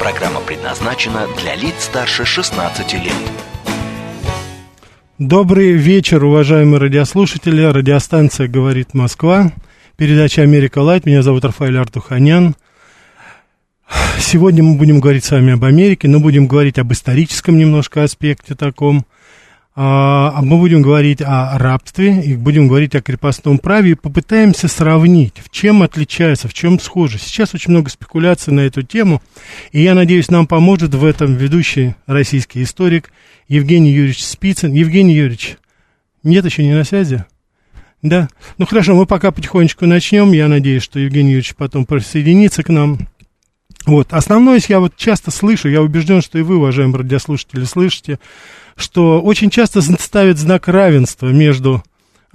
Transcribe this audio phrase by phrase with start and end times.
[0.00, 3.12] Программа предназначена для лиц старше 16 лет.
[5.18, 7.62] Добрый вечер, уважаемые радиослушатели.
[7.62, 9.52] Радиостанция «Говорит Москва».
[9.96, 11.06] Передача «Америка Лайт».
[11.06, 12.54] Меня зовут Рафаэль Артуханян.
[14.18, 18.54] Сегодня мы будем говорить с вами об Америке, но будем говорить об историческом немножко аспекте
[18.54, 19.06] таком–
[19.76, 25.50] мы будем говорить о рабстве и будем говорить о крепостном праве и попытаемся сравнить, в
[25.50, 27.18] чем отличается, в чем схоже.
[27.18, 29.22] Сейчас очень много спекуляций на эту тему,
[29.72, 33.12] и я надеюсь, нам поможет в этом ведущий российский историк
[33.48, 34.72] Евгений Юрьевич Спицын.
[34.72, 35.58] Евгений Юрьевич,
[36.22, 37.26] нет еще не на связи?
[38.00, 38.28] Да?
[38.56, 40.32] Ну хорошо, мы пока потихонечку начнем.
[40.32, 42.98] Я надеюсь, что Евгений Юрьевич потом присоединится к нам.
[43.84, 48.18] Вот, основное я вот часто слышу, я убежден, что и вы, уважаемые радиослушатели, слышите,
[48.76, 51.82] что очень часто ставят знак равенства между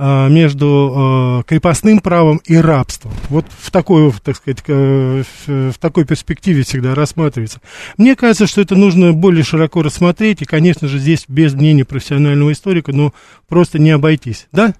[0.03, 3.13] а, между а, крепостным правом и рабством.
[3.29, 7.61] Вот в такой, так сказать, в такой перспективе всегда рассматривается.
[7.97, 12.51] Мне кажется, что это нужно более широко рассмотреть, и, конечно же, здесь без мнения профессионального
[12.51, 13.13] историка, ну,
[13.47, 14.47] просто не обойтись.
[14.51, 14.73] Да?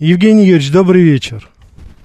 [0.00, 1.48] Евгений Юрьевич, добрый вечер.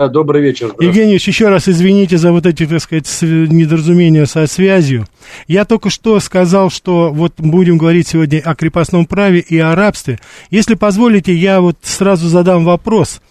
[0.08, 0.74] Добрый вечер.
[0.80, 5.08] Евгений еще раз извините за вот эти, так сказать, недоразумения со связью.
[5.48, 10.20] Я только что сказал, что вот будем говорить сегодня о крепостном праве и о рабстве.
[10.50, 13.22] Если позволите, я вот сразу задам вопрос.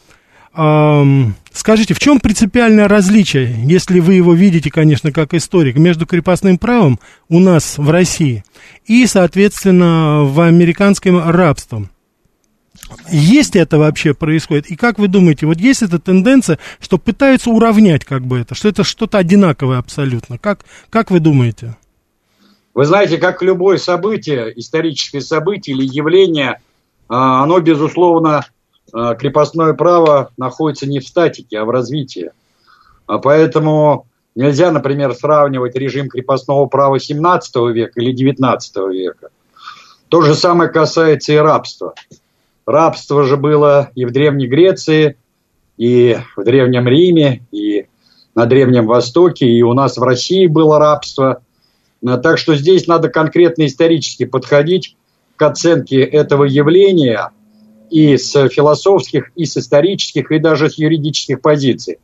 [0.54, 6.98] Скажите, в чем принципиальное различие, если вы его видите, конечно, как историк, между крепостным правом
[7.28, 8.44] у нас в России
[8.86, 11.90] и, соответственно, в американском рабством?
[13.10, 14.66] Есть это вообще происходит?
[14.66, 18.68] И как вы думаете, вот есть эта тенденция, что пытаются уравнять как бы это, что
[18.68, 20.38] это что-то одинаковое абсолютно?
[20.38, 20.60] Как,
[20.90, 21.76] как вы думаете?
[22.74, 26.60] Вы знаете, как любое событие, историческое событие или явление,
[27.08, 28.46] а, оно, безусловно,
[28.92, 32.30] а, крепостное право находится не в статике, а в развитии.
[33.06, 39.28] А поэтому нельзя, например, сравнивать режим крепостного права 17 века или 19 века.
[40.08, 41.94] То же самое касается и рабства.
[42.66, 45.16] Рабство же было и в Древней Греции,
[45.76, 47.86] и в Древнем Риме, и
[48.34, 51.42] на Древнем Востоке, и у нас в России было рабство.
[52.06, 54.96] А, так что здесь надо конкретно исторически подходить
[55.36, 57.32] к оценке этого явления
[57.90, 61.98] и с философских, и с исторических, и даже с юридических позиций.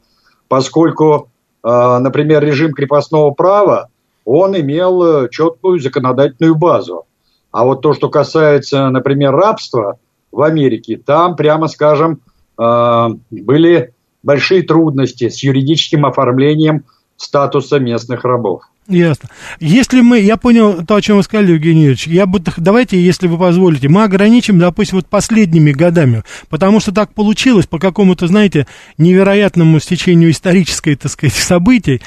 [0.49, 1.31] Поскольку,
[1.63, 3.91] а, например, режим крепостного права,
[4.25, 7.07] он имел э, четкую законодательную базу.
[7.51, 9.99] А вот то, что касается, например, рабства–
[10.33, 12.21] в Америке, там, прямо скажем,
[12.57, 16.85] а, были большие трудности с юридическим оформлением
[17.17, 18.63] статуса местных рабов.
[18.89, 19.29] Ясно.
[19.61, 23.27] Если мы, я понял то, о чем вы сказали, Евгений Юрьевич, я бы, давайте, если
[23.27, 28.67] вы позволите, мы ограничим, допустим, вот последними годами, потому что так получилось по какому-то, знаете,
[28.97, 32.01] невероятному стечению исторической, так сказать, событий,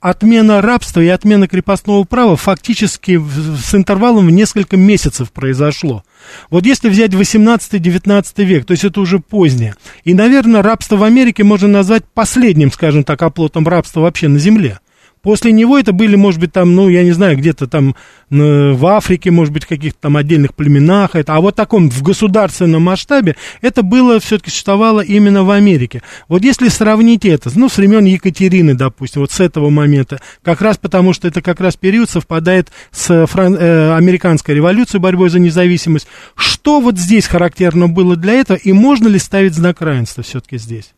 [0.00, 6.04] отмена рабства и отмена крепостного права фактически с интервалом в несколько месяцев произошло.
[6.50, 11.44] Вот если взять 18-19 век, то есть это уже позднее, и, наверное, рабство в Америке
[11.44, 14.78] можно назвать последним, скажем так, оплотом рабства вообще на земле.
[15.22, 17.94] После него это были, может быть, там, ну, я не знаю, где-то там
[18.30, 21.14] в Африке, может быть, в каких-то там отдельных племенах.
[21.14, 26.02] Это, а вот таком в государственном масштабе это было, все-таки существовало именно в Америке.
[26.28, 30.76] Вот если сравнить это, ну, с времен Екатерины, допустим, вот с этого момента, как раз
[30.76, 36.06] потому, что это как раз период совпадает с фран- э, американской революцией, борьбой за независимость,
[36.36, 40.92] что вот здесь характерно было для этого, и можно ли ставить знак равенства все-таки здесь?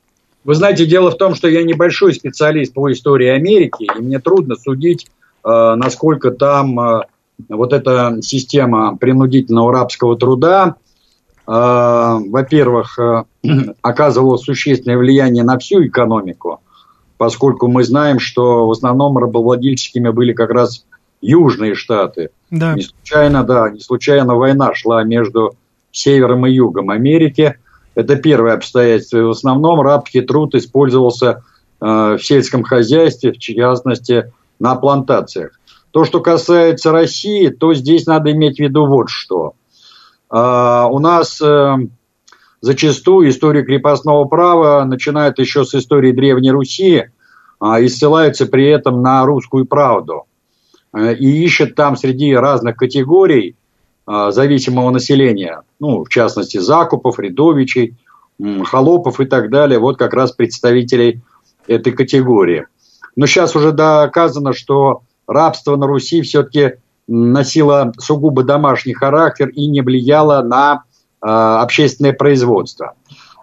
[0.45, 4.57] Вы знаете, дело в том, что я небольшой специалист по истории Америки, и мне трудно
[4.57, 5.07] судить,
[5.45, 7.03] э, насколько там э,
[7.49, 10.77] вот эта система принудительного рабского труда,
[11.47, 12.99] э, во-первых,
[13.83, 16.61] оказывала существенное влияние на всю экономику,
[17.19, 20.87] поскольку мы знаем, что в основном рабовладельческими были как раз
[21.21, 22.31] южные штаты.
[22.51, 22.73] Да.
[22.75, 25.53] Не случайно, да, не случайно война шла между
[25.93, 27.57] севером и югом Америки–
[27.95, 29.19] это первое обстоятельство.
[29.19, 31.43] И в основном рабский труд использовался
[31.81, 35.59] э, в сельском хозяйстве, в частности, на плантациях.
[35.91, 39.55] То, что касается России, то здесь надо иметь в виду вот что.
[40.33, 41.77] Э, у нас э,
[42.61, 47.05] зачастую историю крепостного права начинают еще с истории Древней Руси
[47.61, 50.27] э, и ссылаются при этом на русскую правду.
[50.97, 53.57] и ищет там среди разных категорий
[54.31, 57.97] зависимого населения, ну, в частности, закупов, рядовичей,
[58.65, 61.21] холопов и так далее, вот как раз представителей
[61.67, 62.67] этой категории.
[63.17, 66.75] Но сейчас уже доказано, что рабство на Руси все-таки
[67.07, 70.85] носило сугубо домашний характер и не влияло на
[71.23, 72.95] э, общественное производство.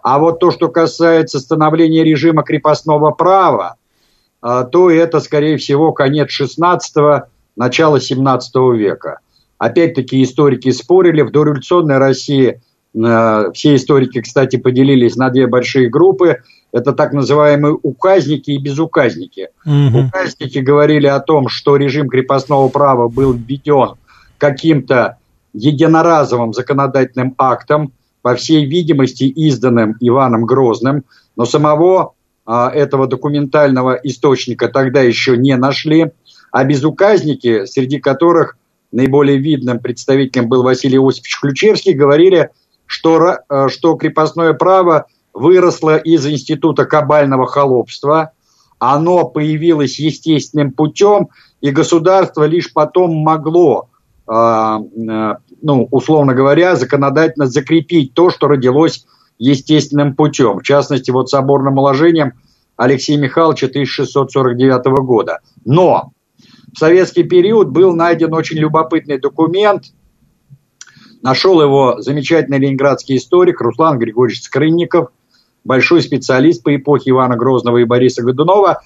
[0.02, 3.76] А вот то, что касается становления режима крепостного права,
[4.42, 7.26] э, то это, скорее всего, конец 16-го,
[7.56, 9.18] начало 17 века.
[9.58, 12.60] Опять-таки историки спорили, в дореволюционной России
[12.94, 16.38] э, все историки, кстати, поделились на две большие группы–
[16.72, 19.48] это так называемые указники и безуказники.
[19.64, 20.06] Угу.
[20.06, 23.94] Указники говорили о том, что режим крепостного права был введен
[24.36, 25.18] каким-то
[25.52, 31.04] единоразовым законодательным актом, по всей видимости, изданным Иваном Грозным,
[31.36, 32.14] но самого
[32.44, 36.10] а, этого документального источника тогда еще не нашли,
[36.50, 38.58] а безуказники, среди которых
[38.92, 42.50] наиболее видным представителем был Василий Осипович Ключевский, говорили,
[42.86, 45.06] что, а, что крепостное право–
[45.38, 48.32] выросло из института кабального холопства,
[48.78, 51.28] оно появилось естественным путем,
[51.60, 53.88] и государство лишь потом могло,
[54.28, 59.04] э, э, ну, условно говоря, законодательно закрепить то, что родилось
[59.38, 60.58] естественным путем.
[60.58, 62.34] В частности, вот соборным уложением
[62.76, 65.40] Алексея Михайловича 1649 года.
[65.64, 66.12] Но
[66.72, 69.84] в советский период был найден очень любопытный документ,
[71.22, 75.10] нашел его замечательный ленинградский историк Руслан Григорьевич Скрынников,
[75.64, 78.80] большой специалист по эпохе Ивана Грозного и Бориса Годунова.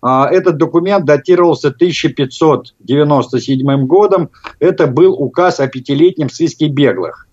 [0.00, 4.30] А, этот документ датировался 1597 годом.
[4.60, 7.26] Это был указ о пятилетнем сыске беглых.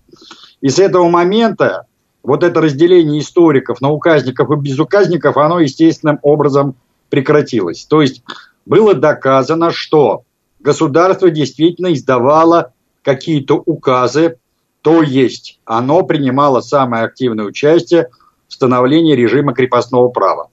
[0.60, 1.86] И с этого момента
[2.22, 6.74] вот это разделение историков на указников и безуказников, оно естественным образом
[7.08, 7.84] прекратилось.
[7.84, 8.24] То есть
[8.66, 10.24] было доказано, что
[10.60, 12.72] государство действительно издавало
[13.02, 14.38] какие-то указы,
[14.82, 18.08] то есть оно принимало самое активное участие
[18.48, 20.50] становления режима крепостного права.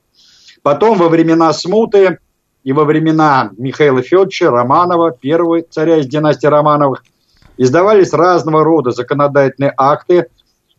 [0.62, 2.20] Потом во времена смуты
[2.64, 7.04] и во времена Михаила Федоровича Романова, первого царя из династии Романовых,
[7.58, 10.28] издавались разного рода законодательные акты,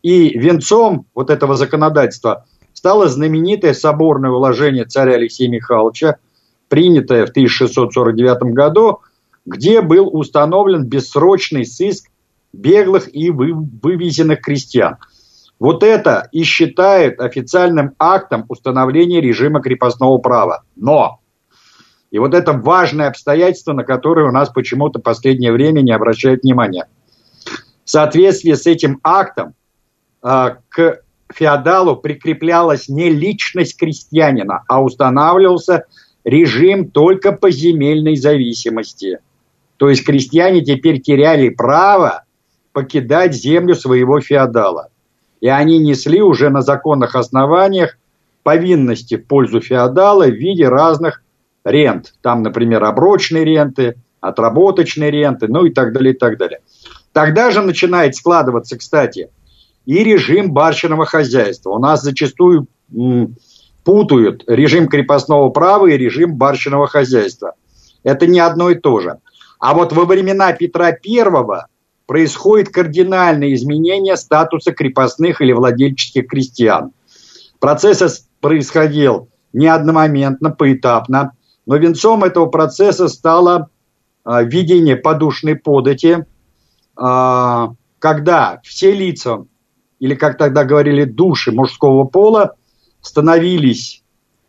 [0.01, 6.17] и венцом вот этого законодательства стало знаменитое соборное уложение царя Алексея Михайловича,
[6.67, 8.99] принятое в 1649 году,
[9.45, 12.09] где был установлен бессрочный сыск
[12.53, 14.97] беглых и вывезенных крестьян–
[15.59, 20.63] вот это и считает официальным актом установления режима крепостного права.
[20.75, 21.19] Но,
[22.11, 26.43] и вот это важное обстоятельство, на которое у нас почему-то в последнее время не обращают
[26.43, 26.87] внимания.
[27.85, 29.53] В соответствии с этим актом
[30.23, 31.01] э, к
[31.33, 35.85] феодалу прикреплялась не личность крестьянина, а устанавливался
[36.25, 39.19] режим только по земельной зависимости.
[39.77, 42.25] То есть крестьяне теперь теряли право
[42.73, 44.89] покидать землю своего феодала
[45.45, 47.99] и они несли уже на законных основаниях
[48.41, 51.21] повинности в пользу феодала в виде разных
[51.63, 52.15] рент.
[52.21, 56.61] Там, например, оброчные ренты, отработочные ренты, ну и так далее, и так далее.
[57.13, 59.29] Тогда же начинает складываться, кстати,
[59.85, 61.69] и режим барщиного хозяйства.
[61.71, 62.65] У нас зачастую
[63.85, 67.53] путают режим крепостного права и режим барщиного хозяйства.
[68.03, 69.19] Это не одно и то же.
[69.59, 71.67] А вот во времена Петра Первого
[72.07, 76.91] происходит кардинальное изменение статуса крепостных или владельческих крестьян.
[77.59, 81.31] Процесс происходил не одномоментно, поэтапно,
[81.65, 83.69] но венцом этого процесса стало
[84.25, 86.25] э, введение подушной подати,
[86.99, 87.67] э,
[87.99, 89.45] когда все лица,
[89.99, 92.55] или как тогда говорили, души мужского пола,
[93.05, 94.03] становились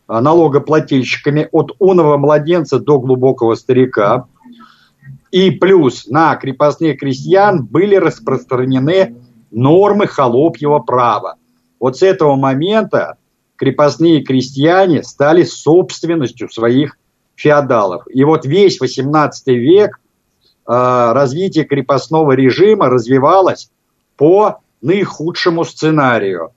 [0.08, 4.26] э, налогоплательщиками от уного младенца до глубокого старика–
[5.36, 9.16] и плюс на крепостных крестьян были распространены
[9.50, 11.36] нормы холопьего права.
[11.78, 13.16] Вот с этого момента
[13.56, 16.96] крепостные крестьяне стали собственностью своих
[17.34, 18.04] феодалов.
[18.08, 20.72] И вот весь 18 век э,
[21.12, 23.70] развитие крепостного режима развивалось
[24.16, 26.52] по наихудшему сценарию.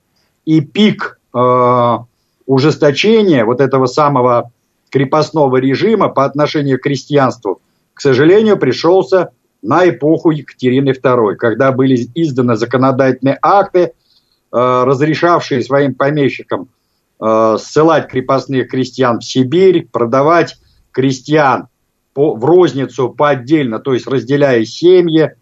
[0.46, 1.98] И пик э,
[2.46, 4.50] ужесточения вот этого самого
[4.90, 7.60] крепостного режима по отношению к крестьянству–
[8.00, 9.28] к сожалению, пришелся
[9.60, 13.90] на эпоху Екатерины II, когда были изданы законодательные акты, э,
[14.50, 16.70] разрешавшие своим помещикам
[17.20, 20.56] э, ссылать крепостных крестьян в Сибирь, продавать
[20.92, 21.68] крестьян
[22.14, 25.32] по, в розницу по отдельно, то есть разделяя семьи, э,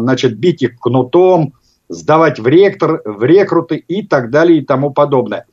[0.00, 1.52] значит, бить их кнутом,
[1.90, 5.44] сдавать в, ректор, в рекруты и так далее и тому подобное.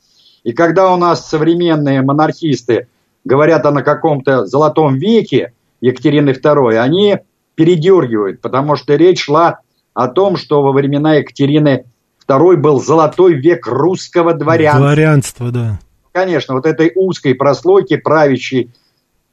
[0.44, 2.88] И когда у нас современные монархисты
[3.24, 7.18] говорят о на каком-то золотом веке, Екатерины II, они
[7.54, 9.58] передергивают, потому что речь шла
[9.94, 11.84] о том, что во времена Екатерины
[12.28, 14.80] II был золотой век русского дворянства.
[14.80, 15.80] Дворянство, да.
[16.12, 18.70] Конечно, вот этой узкой прослойки правящей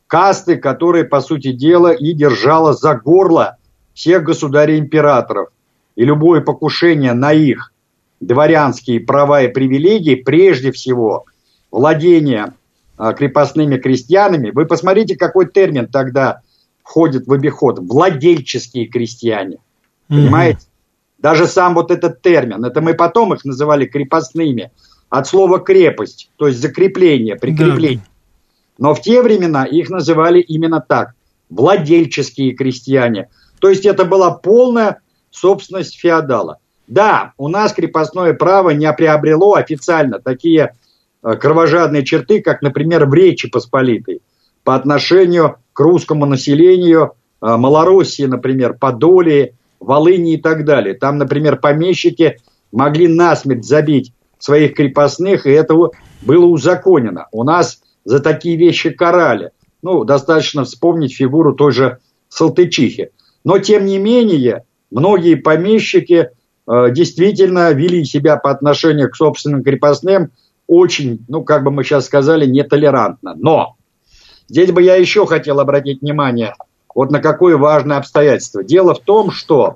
[0.07, 3.57] касты, которая, по сути дела, и держала за горло
[3.93, 5.49] всех государей-императоров.
[5.95, 7.71] И любое покушение на их
[8.19, 11.25] дворянские права и привилегии, прежде всего,
[11.71, 12.53] владение
[12.97, 14.51] а, крепостными крестьянами.
[14.51, 16.41] Вы посмотрите, какой термин тогда
[16.83, 17.79] входит в обиход.
[17.79, 19.55] Владельческие крестьяне.
[19.55, 20.15] Mm-hmm.
[20.15, 20.59] Понимаете?
[21.17, 24.71] Даже сам вот этот термин, это мы потом их называли крепостными,
[25.09, 27.99] от слова крепость, то есть закрепление, прикрепление.
[27.99, 28.11] Да.
[28.77, 31.13] Но в те времена их называли именно так.
[31.49, 33.29] Владельческие крестьяне.
[33.59, 34.99] То есть это была полная
[35.35, 36.57] собственность феодала.
[36.87, 40.73] Да, у нас крепостное право не приобрело официально такие
[41.23, 44.21] э, кровожадные черты, как, например, в Речи Посполитой
[44.63, 50.95] по отношению к русскому населению э, Малороссии, например, Подолии, Волыни и так далее.
[50.95, 52.37] Там, например, помещики
[52.71, 55.75] могли насмерть забить своих крепостных, и это
[56.21, 57.27] было узаконено.
[57.31, 59.51] У нас за такие вещи карали.
[59.81, 61.99] Ну, достаточно вспомнить фигуру той же
[62.29, 63.11] Салтычихи.
[63.43, 64.63] Но, тем не менее,
[64.95, 66.29] многие помещики
[66.67, 70.31] э, действительно вели себя по отношению к собственным крепостным
[70.67, 73.35] очень, ну, как бы мы сейчас сказали, нетолерантно.
[73.37, 73.75] Но
[74.47, 76.55] здесь бы я еще хотел обратить внимание
[76.95, 78.63] вот на какое важное обстоятельство.
[78.63, 79.75] Дело в том, что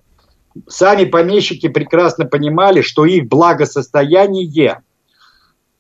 [0.68, 4.82] сами помещики прекрасно понимали, что их благосостояние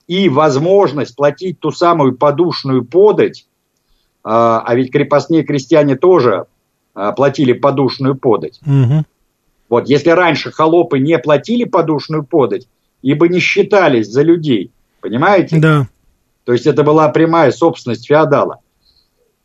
[0.08, 3.48] и возможность платить ту самую подушную подать,
[4.24, 6.46] а, а ведь крепостные крестьяне тоже
[6.94, 8.60] а, платили подушную подать.
[8.66, 9.06] Угу.
[9.70, 12.68] Вот, если раньше холопы не платили подушную подать,
[13.02, 15.60] ибо не считались за людей, понимаете?
[15.60, 15.88] Да.
[16.44, 18.60] То есть это была прямая собственность феодала.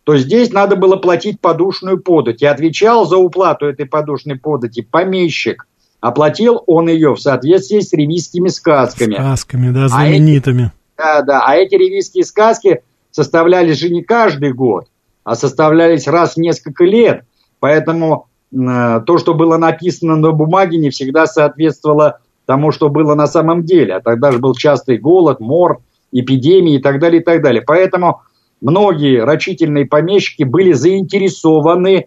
[0.05, 2.43] То здесь надо было платить подушную подать.
[2.43, 5.67] И отвечал за уплату этой подушной подати помещик.
[6.01, 9.15] Оплатил он ее в соответствии с ревизскими сказками.
[9.15, 10.65] Сказками, да, знаменитыми.
[10.65, 11.43] А эти, да, да.
[11.47, 14.89] А эти ревизские сказки составлялись же не каждый год,
[15.25, 17.25] а составлялись раз в несколько лет.
[17.59, 23.65] Поэтому то, что было написано на бумаге, не всегда соответствовало тому, что было на самом
[23.65, 23.95] деле.
[23.95, 25.81] А тогда же был частый голод, мор,
[26.13, 27.63] эпидемии и так далее, и так далее.
[27.63, 28.23] Поэтому
[28.61, 32.05] многие рачительные помещики были заинтересованы э,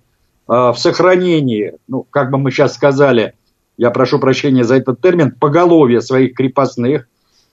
[0.48, 3.34] в сохранении, ну, как бы мы сейчас сказали,
[3.78, 7.08] я прошу прощения за этот термин, поголовья своих крепостных,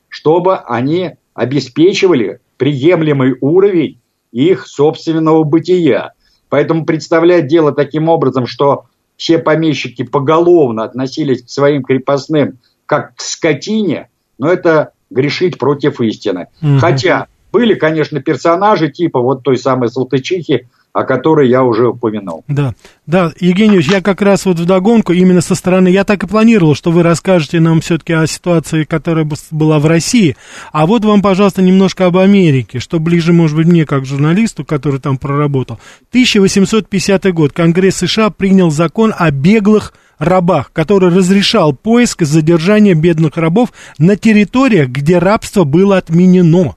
[0.08, 3.98] чтобы они обеспечивали приемлемый уровень
[4.32, 6.12] их собственного бытия.
[6.54, 8.84] Поэтому представлять дело таким образом, что
[9.16, 14.08] все помещики поголовно относились к своим крепостным как к скотине,
[14.38, 16.46] но это грешить против истины.
[16.62, 16.78] Угу.
[16.78, 22.44] Хотя были, конечно, персонажи типа вот той самой Салтычихи, о которой я уже упомянул.
[22.46, 22.74] Да,
[23.04, 26.92] да, Евгеньевич, я как раз вот вдогонку, именно со стороны, я так и планировал, что
[26.92, 30.36] вы расскажете нам все-таки о ситуации, которая была в России,
[30.72, 35.00] а вот вам, пожалуйста, немножко об Америке, что ближе, может быть, мне, как журналисту, который
[35.00, 35.80] там проработал.
[36.10, 43.36] 1850 год, Конгресс США принял закон о беглых рабах, который разрешал поиск и задержание бедных
[43.36, 46.76] рабов на территориях, где рабство было отменено.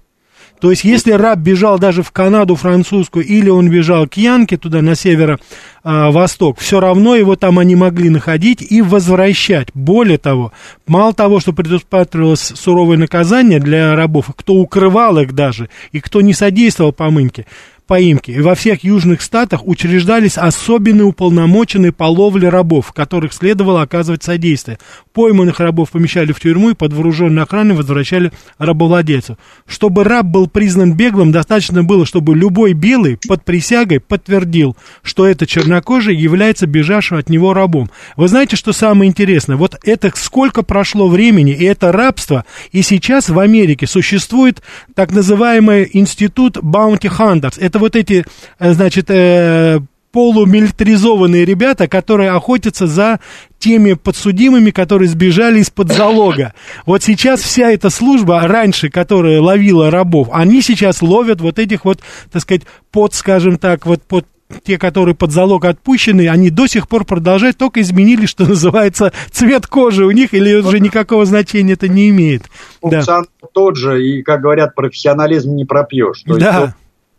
[0.59, 4.81] То есть, если раб бежал даже в Канаду французскую, или он бежал к Янке, туда
[4.81, 9.69] на северо-восток, все равно его там они могли находить и возвращать.
[9.73, 10.51] Более того,
[10.87, 16.33] мало того, что предусматривалось суровое наказание для рабов, кто укрывал их даже, и кто не
[16.33, 17.45] содействовал помынке,
[17.87, 18.31] поимки.
[18.31, 24.77] И во всех южных штатах учреждались особенные уполномоченные по ловле рабов, которых следовало оказывать содействие.
[25.13, 29.37] Пойманных рабов помещали в тюрьму и под вооруженной охраной возвращали рабовладельцу.
[29.65, 35.47] Чтобы раб был признан беглым, достаточно было, чтобы любой белый под присягой подтвердил, что это
[35.47, 37.89] чернокожий является бежавшим от него рабом.
[38.15, 39.55] Вы знаете, что самое интересное?
[39.55, 44.61] Вот это сколько прошло времени, и это рабство, и сейчас в Америке существует
[44.93, 47.55] так называемый институт Bounty Hunters.
[47.57, 48.25] Это это вот эти,
[48.59, 49.79] э, значит, э,
[50.11, 53.19] полумилитаризованные ребята, которые охотятся за
[53.59, 56.53] теми подсудимыми, которые сбежали из-под залога.
[56.85, 61.99] Вот сейчас вся эта служба, раньше, которая ловила рабов, они сейчас ловят вот этих вот,
[62.31, 64.25] так сказать, под, скажем так, вот под
[64.63, 69.67] те, которые под залог отпущены, они до сих пор продолжают, только изменили, что называется, цвет
[69.67, 72.43] кожи у них, или уже никакого значения это не имеет.
[72.81, 73.47] Функционал да.
[73.53, 76.23] тот же, и, как говорят, профессионализм не пропьешь.
[76.25, 76.61] То да.
[76.61, 76.73] Есть,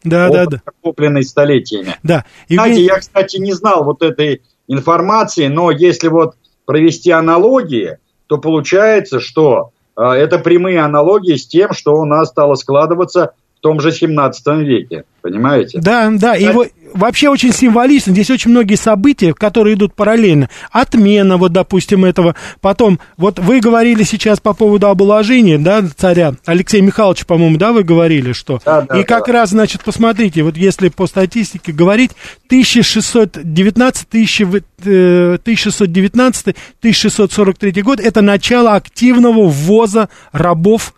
[0.05, 0.63] да, да, да.
[0.65, 1.97] Накопленный столетиями.
[2.03, 2.25] Да.
[2.49, 2.75] Евгений...
[2.75, 6.37] Знаете, я, кстати, не знал вот этой информации, но если вот
[6.67, 12.55] провести аналогии, то получается, что э, это прямые аналогии с тем, что у нас стало
[12.55, 15.81] складываться в том же 17 веке, понимаете?
[15.81, 18.13] Да, да, и вот, вообще очень символично.
[18.13, 20.49] Здесь очень многие события, которые идут параллельно.
[20.71, 22.35] Отмена, вот, допустим, этого.
[22.61, 26.35] Потом, вот вы говорили сейчас по поводу обложения, да, царя.
[26.47, 28.61] Алексей Михайлович, по-моему, да, вы говорили, что...
[28.65, 29.33] Да, да, И как да.
[29.33, 32.13] раз, значит, посмотрите, вот если по статистике говорить,
[32.47, 40.95] 1619, 1619, 1643 год, это начало активного ввоза рабов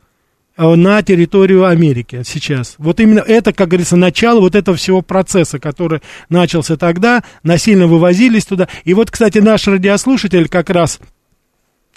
[0.61, 2.75] на территорию Америки сейчас.
[2.79, 8.45] Вот именно это, как говорится, начало вот этого всего процесса, который начался тогда, насильно вывозились
[8.45, 8.69] туда.
[8.85, 11.01] И вот, кстати, наш радиослушатель как раз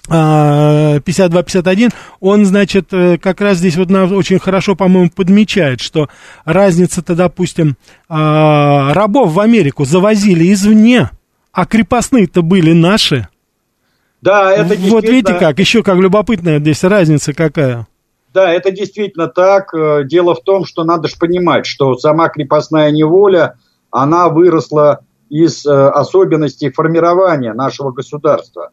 [0.08, 6.08] 52-51, а, он, значит, э, как раз здесь вот нам очень хорошо, по-моему, подмечает, что
[6.44, 7.76] разница-то, допустим,
[8.08, 11.10] а, рабов в Америку завозили извне,
[11.52, 13.28] а крепостные-то были наши.
[14.20, 14.74] Да, это.
[14.74, 17.86] Вот видите как, еще как любопытная здесь разница какая.
[18.34, 19.72] Да, это действительно так.
[19.72, 23.54] Э, дело в том, что надо же понимать, что сама крепостная неволя,
[23.92, 28.70] она выросла из э, особенностей формирования нашего государства.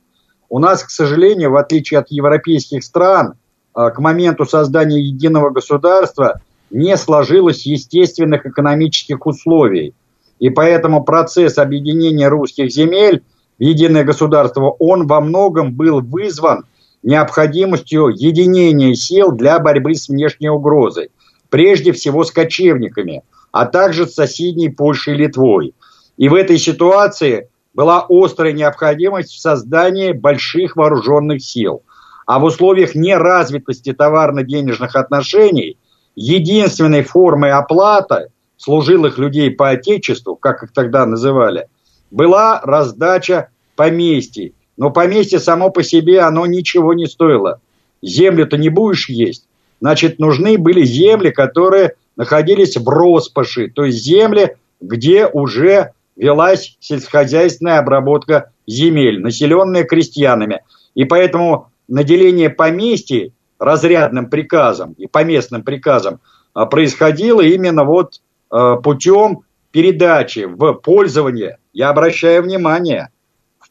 [0.49, 3.35] У нас, к сожалению, в отличие от европейских стран,
[3.75, 6.41] э, к моменту создания единого государства
[6.71, 9.93] не сложилось естественных экономических условий.
[10.39, 13.21] И поэтому процесс объединения русских земель
[13.59, 16.65] в единое государство, он во многом был вызван
[17.03, 21.09] необходимостью единения сил для борьбы с внешней угрозой,
[21.49, 25.73] прежде всего с кочевниками, а также с соседней Польшей и Литвой.
[26.17, 31.83] И в этой ситуации была острая необходимость в создании больших вооруженных сил.
[32.25, 35.77] А в условиях неразвитости товарно-денежных отношений
[36.15, 38.27] единственной формой оплаты
[38.57, 41.67] служилых людей по отечеству, как их тогда называли,
[42.11, 47.61] была раздача поместий, но поместье само по себе, оно ничего не стоило.
[48.01, 49.45] Землю-то не будешь есть.
[49.79, 57.77] Значит, нужны были земли, которые находились в роскоши, то есть земли, где уже велась сельскохозяйственная
[57.77, 60.61] обработка земель, населенные крестьянами.
[60.95, 66.21] И поэтому наделение поместья разрядным приказом и поместным приказом
[66.55, 71.59] а, происходило именно вот а, путем передачи в пользование.
[71.71, 73.09] Я обращаю внимание–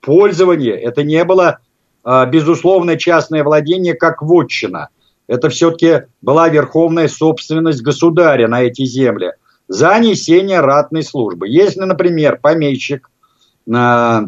[0.01, 0.75] пользование.
[0.75, 1.59] Это не было,
[2.03, 4.89] а, безусловно, частное владение как вотчина.
[5.27, 9.33] Это все-таки была верховная собственность государя на эти земли
[9.69, 11.49] за несение ратной службы.
[11.49, 13.09] Если, например, помещик,
[13.73, 14.25] а,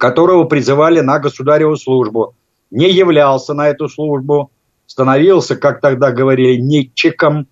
[0.00, 2.34] которого призывали на государеву службу,
[2.70, 4.50] не являлся на эту службу,
[4.86, 7.46] становился, как тогда говорили, нетчиком,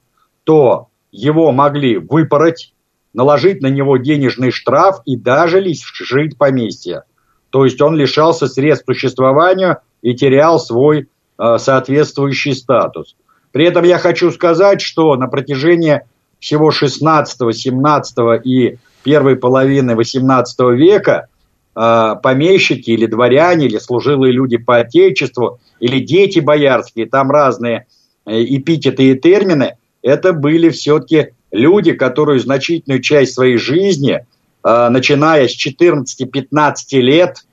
[0.45, 2.73] то его могли выпороть,
[3.13, 7.05] наложить на него денежный штраф и даже лишить поместья.
[7.53, 13.15] То есть он лишался средств существования и терял свой э, соответствующий статус.
[13.53, 16.01] При этом я хочу сказать, что на протяжении
[16.41, 21.29] всего 16, 17 и первой половины 18 века
[21.77, 27.87] э, помещики или дворяне, или служилые люди по отечеству, или дети боярские, там разные
[28.25, 34.25] э, эпитеты и термины, это были все-таки люди, которые значительную часть своей жизни
[34.65, 37.45] Э, начиная с 14-15 лет,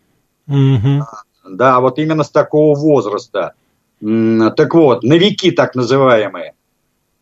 [0.47, 1.05] угу.
[1.47, 3.53] да, вот именно с такого возраста.
[4.01, 6.53] Так вот, новики так называемые.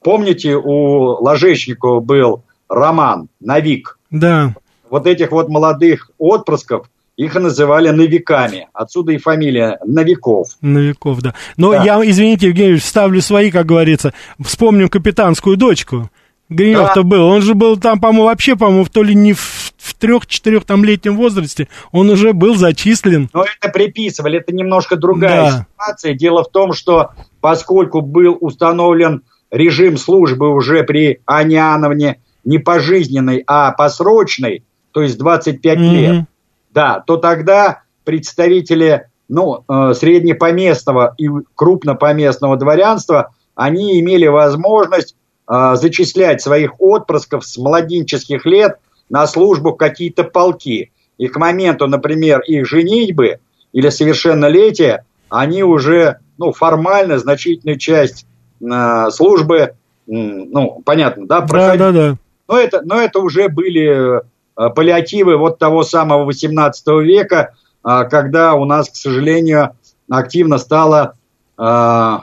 [0.04, 3.98] Помните, у Ложечникова был роман «Новик»?
[4.12, 4.54] Да.
[4.90, 8.68] Вот этих вот молодых отпрысков, их называли новиками.
[8.74, 10.50] Отсюда и фамилия Новиков.
[10.62, 11.34] Новиков, да.
[11.58, 11.84] Но да.
[11.84, 14.14] я, извините, Евгений, ставлю свои, как говорится.
[14.40, 16.12] Вспомним капитанскую дочку.
[16.50, 17.04] Гринев-то да.
[17.04, 17.26] был.
[17.26, 20.86] Он же был там, по-моему, вообще, по-моему, в то ли не в, в трех-четырех там
[20.86, 23.30] летнем возрасте, он уже был зачислен.
[23.34, 25.68] Но это приписывали, это немножко другая да.
[25.72, 26.14] ситуация.
[26.14, 33.72] Дело в том, что поскольку был установлен режим службы уже при Аниановне не пожизненной, а
[33.72, 35.90] посрочной, то есть 25 mm-hmm.
[35.92, 36.26] лет,
[36.74, 45.16] да, то тогда представители ну, э, среднепоместного и крупнопоместного дворянства, они имели возможность
[45.50, 48.78] э, зачислять своих отпрысков с младенческих лет
[49.10, 50.92] на службу в какие-то полки.
[51.18, 53.40] И к моменту, например, их женитьбы
[53.72, 58.26] или совершеннолетия, они уже ну, формально значительную часть
[58.62, 61.78] э, службы, ну, понятно, да, проходили.
[61.78, 62.18] Да, да, да.
[62.48, 68.54] Но это, но это уже были э, паллиативы вот того самого 18 века, э, когда
[68.54, 69.76] у нас, к сожалению,
[70.10, 71.16] активно стала
[71.58, 72.18] э,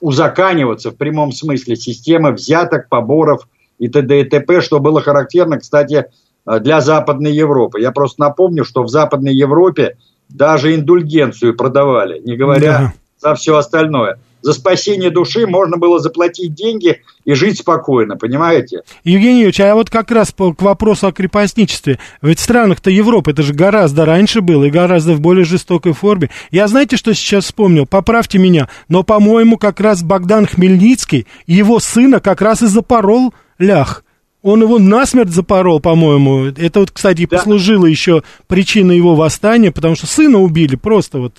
[0.00, 4.20] узаканиваться в прямом смысле система взяток, поборов и т.д.
[4.20, 6.06] и т.п., что было характерно, кстати,
[6.46, 7.80] для Западной Европы.
[7.80, 9.96] Я просто напомню, что в Западной Европе
[10.28, 12.92] даже индульгенцию продавали, не говоря да.
[13.18, 14.18] за все остальное.
[14.42, 18.82] За спасение души можно было заплатить деньги и жить спокойно, понимаете?
[19.04, 21.98] Евгений Юрьевич, а вот как раз по, к вопросу о крепостничестве.
[22.22, 26.30] Ведь в странах-то Европы это же гораздо раньше было и гораздо в более жестокой форме.
[26.50, 27.86] Я знаете, что сейчас вспомнил?
[27.86, 34.04] Поправьте меня, но, по-моему, как раз Богдан Хмельницкий, его сына как раз и запорол лях.
[34.42, 36.46] Он его насмерть запорол, по-моему.
[36.46, 37.36] Это вот, кстати, да.
[37.36, 41.34] послужило еще причиной его восстания, потому что сына убили просто вот.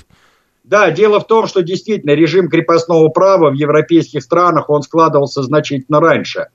[0.71, 5.99] Да, дело в том, что действительно режим крепостного права в европейских странах, он складывался значительно
[5.99, 6.47] раньше.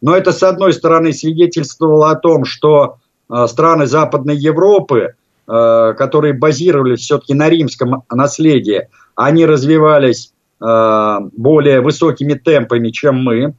[0.00, 5.14] Но это, с одной стороны, свидетельствовало о том, что э, страны Западной Европы,
[5.48, 13.54] э, которые базировались все-таки на римском наследии, они развивались э, более высокими темпами, чем мы.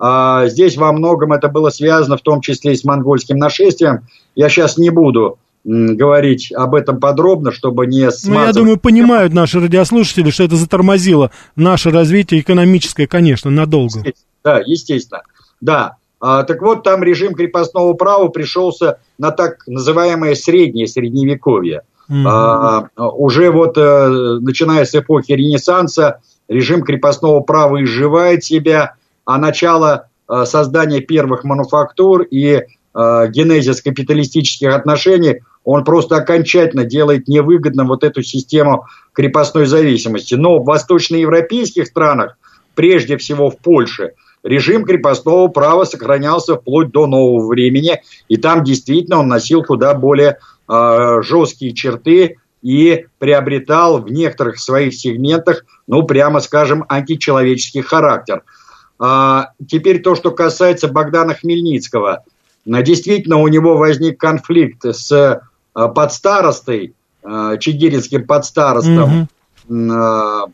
[0.00, 4.08] А здесь во многом это было связано в том числе и с монгольским нашествием.
[4.34, 8.26] Я сейчас не буду говорить об этом подробно, чтобы не смазать...
[8.28, 13.98] Ну, я думаю, понимают наши радиослушатели, что это затормозило наше развитие экономическое, конечно, надолго.
[13.98, 15.22] Естественно, да, естественно.
[15.60, 15.96] Да.
[16.20, 21.82] А, так вот, там режим крепостного права пришелся на так называемое среднее средневековье.
[22.10, 22.24] Mm-hmm.
[22.26, 30.08] А, уже вот а, начиная с эпохи Ренессанса режим крепостного права изживает себя, а начало
[30.28, 38.04] э, создания первых мануфактур и э, генезис капиталистических отношений, он просто окончательно делает невыгодным вот
[38.04, 40.34] эту систему крепостной зависимости.
[40.34, 42.36] Но в восточноевропейских странах,
[42.74, 49.20] прежде всего в Польше, режим крепостного права сохранялся вплоть до нового времени, и там действительно
[49.20, 56.40] он носил куда более э, жесткие черты и приобретал в некоторых своих сегментах, ну, прямо
[56.40, 58.42] скажем, античеловеческий характер–
[58.98, 62.24] а, теперь то, что касается Богдана Хмельницкого.
[62.64, 65.42] Действительно, у него возник конфликт с
[65.74, 69.28] а, подстаростой, а, чигиринским подстаростом,
[69.68, 70.52] угу.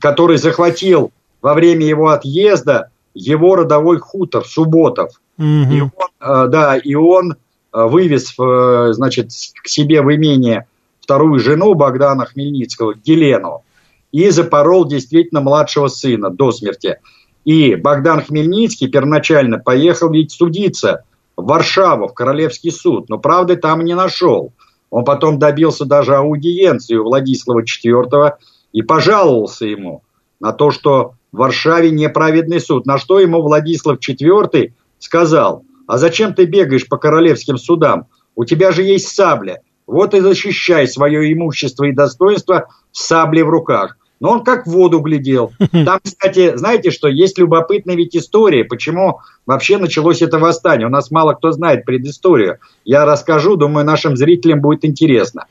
[0.00, 5.20] который захватил во время его отъезда его родовой хутор Субботов.
[5.38, 5.46] Угу.
[5.46, 7.36] И он, да, и он
[7.72, 8.34] вывез,
[8.94, 9.30] значит,
[9.62, 10.66] к себе в имение
[11.00, 13.64] вторую жену Богдана Хмельницкого, Елену,
[14.12, 16.98] и запорол действительно младшего сына до смерти.
[17.44, 21.04] И Богдан Хмельницкий первоначально поехал ведь судиться
[21.46, 24.52] Варшаву, в Королевский суд, но правды там не нашел.
[24.90, 28.32] Он потом добился даже аудиенции у Владислава IV
[28.72, 30.02] и пожаловался ему
[30.40, 32.86] на то, что в Варшаве неправедный суд.
[32.86, 38.06] На что ему Владислав IV сказал, а зачем ты бегаешь по королевским судам?
[38.34, 39.60] У тебя же есть сабля.
[39.86, 44.70] Вот и защищай свое имущество и достоинство с саблей в руках но он как в
[44.70, 45.52] воду глядел.
[45.72, 50.86] Там, кстати, знаете что, есть любопытная ведь история, почему вообще началось это восстание.
[50.86, 52.58] У нас мало кто знает предысторию.
[52.84, 55.46] Я расскажу, думаю, нашим зрителям будет интересно.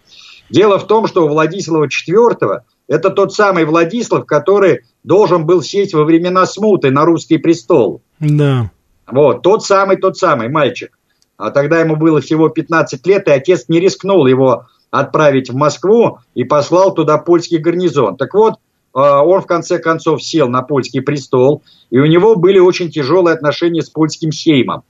[0.49, 5.93] Дело в том, что у Владислава IV это тот самый Владислав, который должен был сесть
[5.93, 8.01] во времена смуты на русский престол.
[8.21, 8.71] Да.
[9.05, 10.97] Вот, тот самый, тот самый мальчик.
[11.36, 16.19] А тогда ему было всего 15 лет, и отец не рискнул его отправить в Москву
[16.36, 18.17] и послал туда польский гарнизон.
[18.17, 22.60] Так вот, э, он в конце концов сел на польский престол, и у него были
[22.60, 24.84] очень тяжелые отношения с польским сеймом.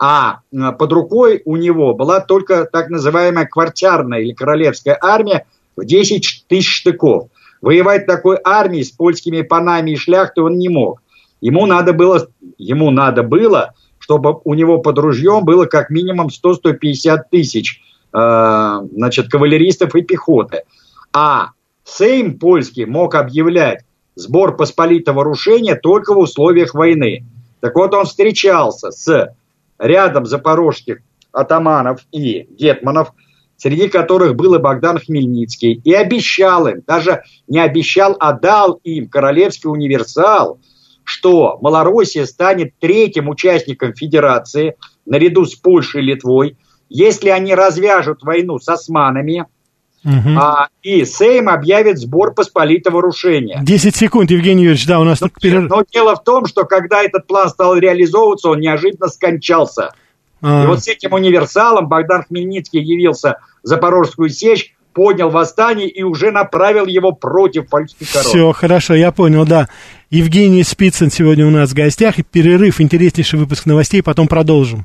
[0.00, 5.84] А э, под рукой у него была только так называемая квартирная или королевская армия в
[5.84, 7.28] 10 тысяч штыков.
[7.60, 11.02] Воевать такой армией с польскими панами и шляхтой он не мог.
[11.40, 12.28] Ему надо было,
[12.58, 17.80] ему надо было чтобы у него под ружьем было как минимум 100-150 тысяч
[18.14, 20.62] значит, кавалеристов и пехоты.
[21.12, 21.48] А
[21.84, 27.24] Сейм польский мог объявлять сбор посполитого рушения только в условиях войны.
[27.60, 29.34] Так вот, он встречался с
[29.78, 30.98] рядом запорожских
[31.32, 33.12] атаманов и гетманов,
[33.56, 39.08] среди которых был и Богдан Хмельницкий, и обещал им, даже не обещал, а дал им
[39.08, 40.60] королевский универсал,
[41.02, 46.56] что Малороссия станет третьим участником федерации наряду с Польшей и Литвой,
[46.94, 49.46] если они развяжут войну с османами,
[50.06, 50.38] Угу.
[50.38, 53.60] А, и Сейм объявит сбор посполитого рушения.
[53.62, 55.22] 10 секунд, Евгений Юрьевич, да, у нас...
[55.22, 55.62] Но, перер...
[55.62, 59.94] но дело в том, что когда этот план стал реализовываться, он неожиданно скончался.
[60.42, 60.64] А.
[60.64, 66.32] И вот с этим универсалом Богдан Хмельницкий явился в Запорожскую сечь, поднял восстание и уже
[66.32, 68.26] направил его против польских коров.
[68.26, 69.70] Все, хорошо, я понял, да.
[70.10, 72.16] Евгений Спицын сегодня у нас в гостях.
[72.30, 74.84] Перерыв, интереснейший выпуск новостей, потом продолжим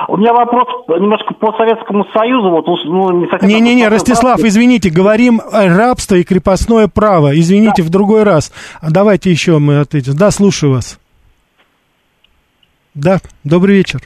[0.09, 2.49] У меня вопрос немножко по Советскому Союзу.
[2.49, 7.37] Вот, ну, не совсем Не-не-не, Ростислав, извините, говорим рабство и крепостное право.
[7.37, 7.87] Извините, да.
[7.87, 8.51] в другой раз.
[8.81, 10.15] Давайте еще мы ответим.
[10.15, 10.99] Да, слушаю вас.
[12.97, 13.99] Да, добрый вечер.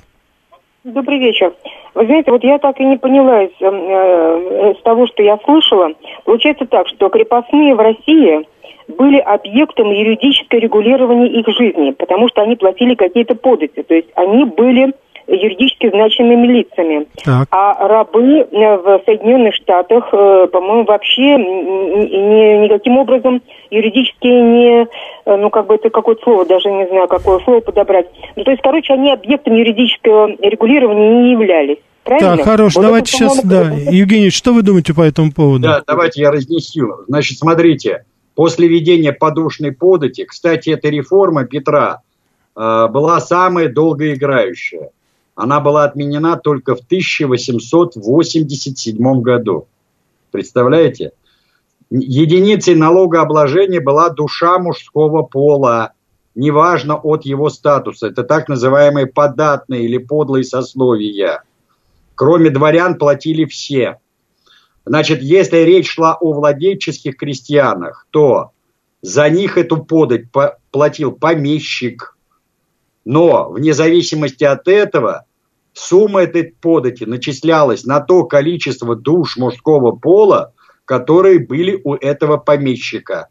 [0.83, 1.53] Добрый вечер.
[1.95, 5.91] Вы знаете, вот я так и не поняла из, э, из того, что я слышала.
[6.25, 8.45] Получается так, что крепостные в России
[8.89, 13.81] были объектом юридического регулирования их жизни, потому что они платили какие-то подати.
[13.81, 14.93] То есть они были
[15.27, 17.07] юридически значимыми лицами.
[17.23, 17.47] Так.
[17.51, 24.87] А рабы э, в Соединенных Штатах, э, по-моему, вообще ни, никаким образом юридически не,
[25.25, 28.07] ну, как бы это какое-то слово, даже не знаю, какое слово подобрать.
[28.35, 31.77] Ну, то есть, короче, они объектом юридического регулирования не являлись.
[32.03, 32.37] Правильно?
[32.37, 33.71] Так, хорош, вот давайте сейчас, да.
[33.71, 35.63] Евгений, что вы думаете по этому поводу?
[35.63, 37.03] Да, давайте я разнесу.
[37.07, 38.05] Значит, смотрите,
[38.35, 42.01] после введения подушной подати, кстати, эта реформа Петра
[42.55, 44.89] э, была самая долгоиграющая
[45.35, 49.67] она была отменена только в 1887 году.
[50.29, 51.13] Представляете?
[51.91, 55.91] Единицей налогообложения была душа мужского пола,
[56.35, 58.07] неважно от его статуса.
[58.07, 61.43] Это так называемые податные или подлые сословия.
[62.15, 63.99] Кроме дворян платили все.
[64.85, 68.51] Значит, если речь шла о владельческих крестьянах, то
[69.01, 70.25] за них эту подать
[70.71, 72.17] платил помещик.
[73.03, 75.25] Но вне зависимости от этого
[75.73, 80.53] Сумма этой подати начислялась на то количество душ мужского пола,
[80.91, 83.29] которые были у этого помещика.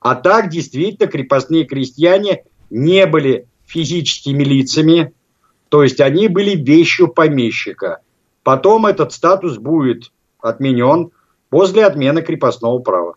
[0.00, 5.14] А так действительно крепостные крестьяне не были физическими лицами,
[5.70, 8.00] то есть они были вещью помещика.
[8.42, 11.12] Потом этот статус будет отменен
[11.48, 13.14] после отмены крепостного права.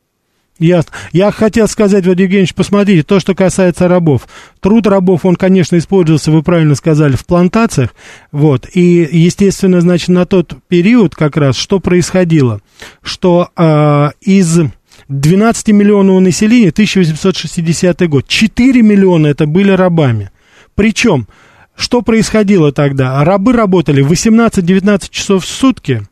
[0.60, 0.92] Ясно.
[1.12, 4.28] Я хотел сказать, Владимир Евгеньевич, посмотрите, то, что касается рабов.
[4.60, 7.96] Труд рабов, он, конечно, использовался, вы правильно сказали, в плантациях.
[8.32, 8.68] Вот.
[8.74, 12.62] И, естественно, значит, на тот период как раз что происходило?
[13.02, 14.60] Что э, из
[15.08, 20.30] 12 миллионов населения, 1860 год, 4 миллиона это были рабами.
[20.76, 21.28] Причем,
[21.76, 23.24] что происходило тогда?
[23.24, 26.04] Рабы работали 18-19 часов в сутки,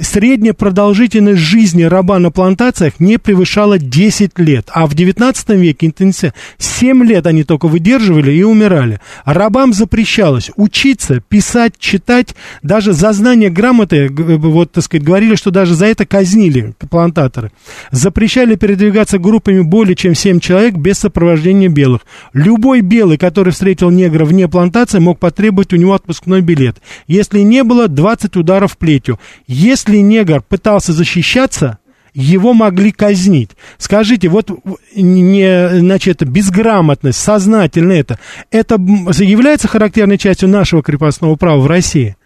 [0.00, 6.32] средняя продолжительность жизни раба на плантациях не превышала 10 лет, а в 19 веке интенсив
[6.56, 9.00] 7 лет они только выдерживали и умирали.
[9.26, 15.74] Рабам запрещалось учиться, писать, читать, даже за знание грамоты, вот, так сказать, говорили, что даже
[15.74, 17.52] за это казнили плантаторы.
[17.90, 22.00] Запрещали передвигаться группами более чем 7 человек без сопровождения белых.
[22.32, 26.78] Любой белый, который встретил негра вне плантации, мог потребовать у него отпускной билет.
[27.06, 29.20] Если не было, 20 ударов плетью.
[29.46, 31.78] Если если негр пытался защищаться,
[32.14, 33.50] его могли казнить.
[33.78, 34.50] Скажите, вот
[34.94, 38.18] не, значит, безграмотность, сознательно это,
[38.50, 42.16] это является характерной частью нашего крепостного права в России?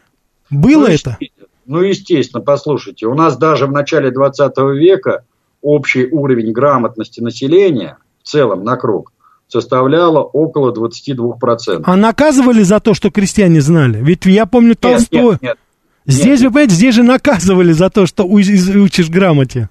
[0.51, 1.19] Было ну, это?
[1.67, 5.25] Ну, естественно, послушайте, у нас даже в начале 20 века
[5.63, 9.13] общий уровень грамотности населения в целом на круг
[9.49, 11.83] составляло около 22%.
[11.85, 13.99] А наказывали за то, что крестьяне знали?
[14.03, 15.21] Ведь я помню Толстой...
[15.21, 15.59] Нет, нет, нет.
[16.07, 19.69] Здесь, вы понимаете, здесь же наказывали за то, что учишь грамоте.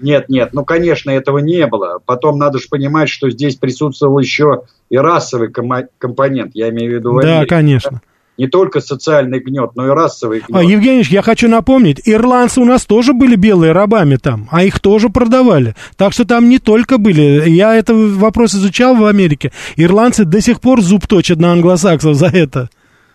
[0.00, 2.00] Нет, нет, ну, конечно, этого не было.
[2.04, 7.20] Потом надо же понимать, что здесь присутствовал еще и расовый компонент, я имею в виду...
[7.20, 8.02] Да, Америку, конечно.
[8.36, 10.56] не только социальный гнет, но и расовый гнет.
[10.56, 14.80] А, Евгений, я хочу напомнить, ирландцы у нас тоже были белые рабами там, а их
[14.80, 15.76] тоже продавали.
[15.96, 17.48] Так что там не только были.
[17.48, 19.52] Я этот вопрос изучал в Америке.
[19.76, 22.70] Ирландцы до сих пор зуб точат на англосаксов за это.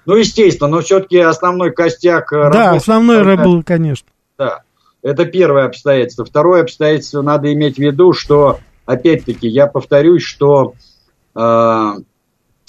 [0.07, 2.31] Ну, естественно, но все-таки основной костяк...
[2.31, 4.07] Э, да, основной был, конечно.
[4.37, 4.61] Да,
[5.03, 6.23] это первое обстоятельство.
[6.23, 10.75] Второе обстоятельство надо иметь в виду, что, опять-таки, я повторюсь, что
[11.35, 11.93] э,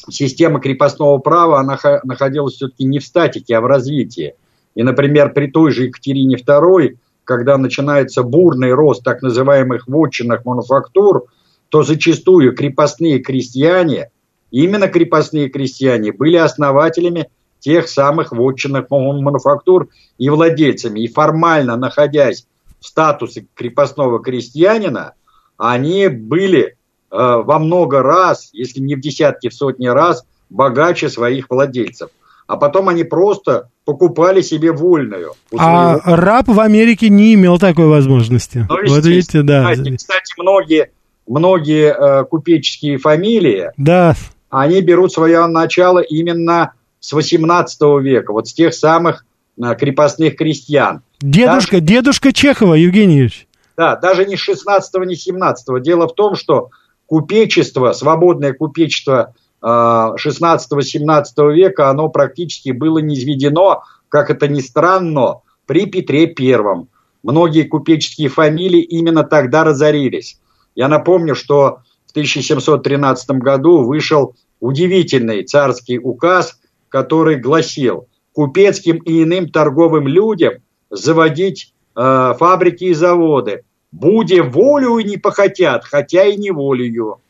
[0.09, 4.35] система крепостного права она находилась все-таки не в статике, а в развитии.
[4.75, 11.27] И, например, при той же Екатерине II, когда начинается бурный рост так называемых вотчинных мануфактур,
[11.69, 14.11] то зачастую крепостные крестьяне,
[14.51, 17.29] именно крепостные крестьяне, были основателями
[17.61, 21.01] тех самых вотчинных мануфактур и владельцами.
[21.01, 22.47] И формально находясь
[22.81, 25.15] в статусе крепостного крестьянина,
[25.57, 26.79] они были
[27.11, 32.11] Э, во много раз, если не в десятки, в сотни раз богаче своих владельцев.
[32.47, 35.33] А потом они просто покупали себе вольную.
[35.57, 38.67] А раб в Америке не имел такой возможности.
[38.69, 39.71] Ну, вот видите, да.
[39.71, 40.91] Кстати, кстати многие,
[41.27, 44.15] многие э, купеческие фамилии, да.
[44.51, 49.25] Они берут свое начало именно с 18 века, вот с тех самых
[49.63, 51.03] э, крепостных крестьян.
[51.21, 53.47] Дедушка, даже, дедушка Чехова, Евгеньевич.
[53.77, 56.71] Да, даже не 16 не 17 Дело в том, что
[57.07, 65.87] купечество, свободное купечество 16-17 а, века, оно практически было низведено, как это ни странно, при
[65.87, 66.89] Петре Первом.
[67.23, 70.39] Многие купеческие фамилии именно тогда разорились.
[70.75, 71.81] Я напомню, что
[72.21, 80.55] 1713 году вышел удивительный царский указ, который гласил купецким и иным торговым людям
[80.91, 87.21] заводить э, фабрики и заводы, буде волю не похотят, хотя и не волею.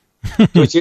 [0.52, 0.76] То есть,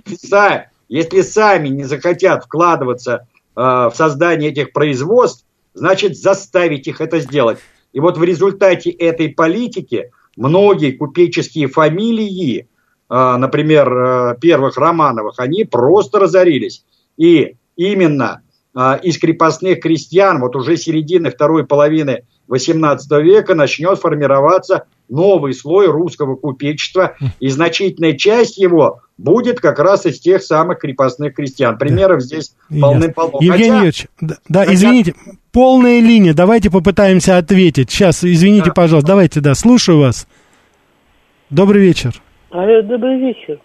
[0.90, 7.60] если, сами не захотят вкладываться э, в создание этих производств, значит, заставить их это сделать.
[7.94, 12.68] И вот в результате этой политики многие купеческие фамилии,
[13.16, 16.84] например, э, первых Романовых, они просто разорились.
[17.18, 18.42] И именно
[18.76, 25.88] э, из крепостных крестьян вот уже середины второй половины XVIII века начнет формироваться новый слой
[25.88, 31.78] русского купечества, и значительная часть его будет как раз из тех самых крепостных крестьян.
[31.78, 32.26] Примеров да.
[32.26, 33.40] здесь полным-полно.
[33.40, 34.74] Евгений Юрьевич, да, да хотя...
[34.74, 35.16] извините,
[35.52, 37.90] полная линия, давайте попытаемся ответить.
[37.90, 38.74] Сейчас, извините, да.
[38.74, 40.28] пожалуйста, давайте, да, слушаю вас.
[41.50, 42.22] Добрый вечер.
[42.58, 43.60] Алло, добрый вечер.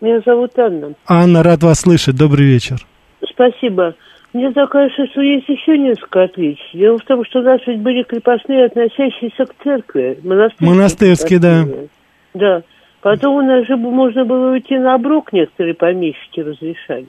[0.00, 0.94] Меня зовут Анна.
[1.06, 2.16] Анна, рад вас слышать.
[2.16, 2.78] Добрый вечер.
[3.24, 3.94] Спасибо.
[4.32, 6.70] Мне так кажется, что есть еще несколько отличий.
[6.72, 10.18] Дело в том, что у нас ведь были крепостные, относящиеся к церкви.
[10.24, 11.64] Монастырские, монастырские да.
[12.34, 12.62] Да.
[13.00, 17.06] Потом у нас же можно было уйти на оброк, некоторые помещики разрешали.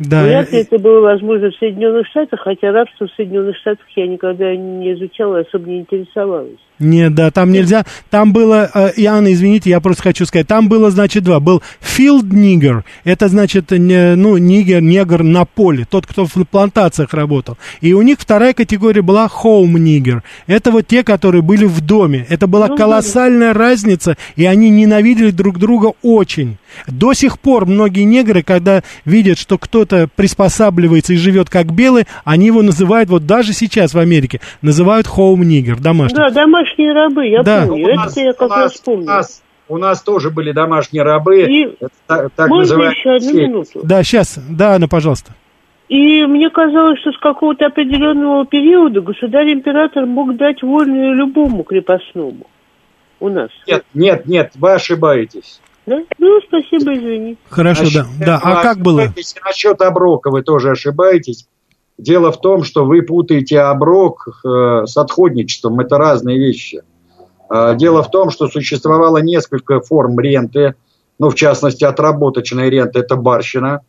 [0.00, 0.24] Да.
[0.24, 4.56] Вряд ли это было возможно в Соединенных Штатах, хотя рабство в Соединенных Штатах я никогда
[4.56, 6.58] не изучала, особо не интересовалась.
[6.78, 7.84] Нет, да, там нельзя.
[8.10, 11.40] Там было, э, Иоанна, извините, я просто хочу сказать, там было, значит, два.
[11.40, 17.12] Был field nigger, это значит, не, ну, нигер, негр на поле, тот, кто в плантациях
[17.14, 17.58] работал.
[17.80, 20.22] И у них вторая категория была home nigger.
[20.46, 22.24] Это вот те, которые были в доме.
[22.28, 26.58] Это была ну, колоссальная разница, и они ненавидели друг друга очень.
[26.86, 32.46] До сих пор многие негры, когда видят, что кто-то приспосабливается и живет как белый, они
[32.46, 36.16] его называют, вот даже сейчас в Америке, называют home nigger, домашний.
[36.16, 37.66] Да, домашний домашние рабы, я да.
[37.66, 37.86] помню.
[37.86, 39.04] У Это я как раз помню.
[39.04, 41.42] У нас, у нас тоже были домашние рабы.
[41.42, 41.76] И
[42.06, 43.80] так, так можно еще одну минуту?
[43.82, 44.38] Да, сейчас.
[44.48, 45.32] Да, Анна, пожалуйста.
[45.88, 52.46] И мне казалось, что с какого-то определенного периода государь-император мог дать вольную любому крепостному
[53.20, 53.50] у нас.
[53.66, 55.60] Нет, нет, нет, вы ошибаетесь.
[55.86, 56.02] Да?
[56.18, 57.38] Ну, спасибо, извини.
[57.48, 58.26] Хорошо, Значит, да.
[58.26, 58.40] да.
[58.42, 59.04] А как было?
[59.46, 61.48] Насчет оброка вы тоже ошибаетесь.
[61.98, 65.80] Дело в том, что вы путаете оброк э, с отходничеством.
[65.80, 66.82] Это разные вещи.
[67.50, 70.76] Э, дело в том, что существовало несколько форм ренты.
[71.18, 73.80] Ну, в частности, отработочная рента– это барщина.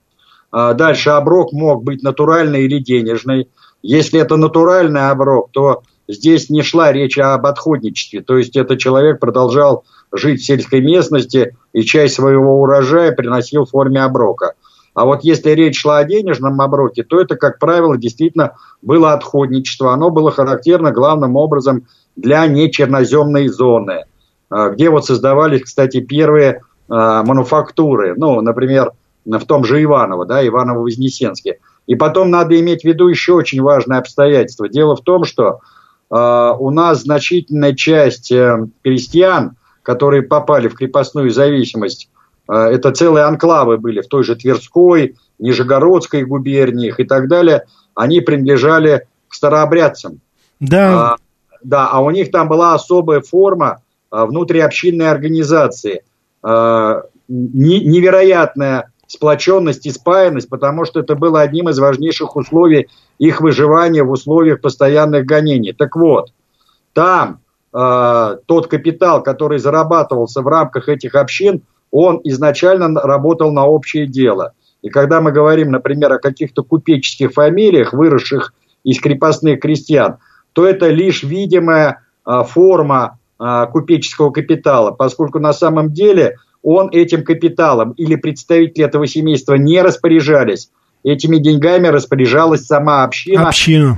[0.52, 3.48] Э, дальше оброк мог быть натуральный или денежный.
[3.84, 8.22] Если это натуральный оброк, то здесь не шла речь об отходничестве.
[8.22, 13.70] То есть, это человек продолжал жить в сельской местности и часть своего урожая приносил в
[13.70, 14.54] форме оброка.
[15.00, 19.94] А вот если речь шла о денежном обороте, то это, как правило, действительно было отходничество.
[19.94, 24.04] Оно было характерно главным образом для нечерноземной зоны,
[24.50, 28.14] а, где вот создавались, кстати, первые а, мануфактуры.
[28.18, 28.92] Ну, например,
[29.24, 31.60] в том же Иваново, да, Иваново-Вознесенске.
[31.88, 34.68] И потом надо иметь в виду еще очень важное обстоятельство.
[34.68, 35.60] Дело в том, что
[36.12, 42.10] э, у нас значительная часть э, крестьян, которые попали в крепостную зависимость
[42.52, 49.08] это целые анклавы были в той же Тверской, Нижегородской губерниях и так далее, они принадлежали
[49.28, 50.20] к старообрядцам.
[50.60, 51.14] Да.
[51.14, 51.16] А,
[51.62, 56.04] да, а у них там была особая форма а, внутриобщинной организации.
[56.42, 62.88] А, невероятная сплоченность и спаянность, потому что это было одним из важнейших условий
[63.18, 65.74] их выживания в условиях постоянных гонений.
[65.74, 66.32] Так вот,
[66.94, 67.40] там
[67.74, 74.54] э, тот капитал, который зарабатывался в рамках этих общин, он изначально работал на общее дело.
[74.82, 80.18] И когда мы говорим, например, о каких-то купеческих фамилиях, выросших из крепостных крестьян,
[80.54, 87.24] то это лишь видимая э, форма э, купеческого капитала, поскольку на самом деле он этим
[87.24, 90.70] капиталом или представители этого семейства не распоряжались.
[91.04, 93.48] Этими деньгами распоряжалась сама община.
[93.48, 93.98] Община.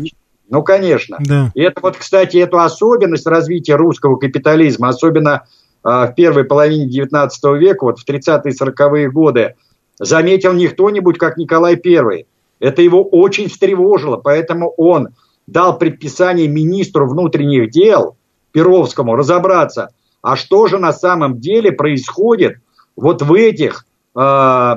[0.50, 1.18] Ну, конечно.
[1.22, 1.52] Да.
[1.56, 5.44] И это вот, кстати, эту особенность развития русского капитализма, особенно
[5.84, 9.56] в первой половине XIX века, вот в 30-е 40-е годы,
[9.98, 12.26] заметил не кто-нибудь, как Николай I.
[12.60, 15.10] Это его очень встревожило, поэтому он
[15.48, 18.16] дал предписание министру внутренних дел
[18.52, 19.90] Перовскому разобраться–
[20.22, 22.58] а что же на самом деле происходит
[22.96, 24.76] вот в этих э,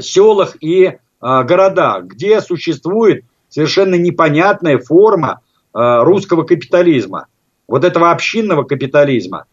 [0.00, 5.40] селах и э, городах, где существует совершенно непонятная форма
[5.74, 7.26] э, русского капитализма,
[7.68, 9.44] вот этого общинного капитализма.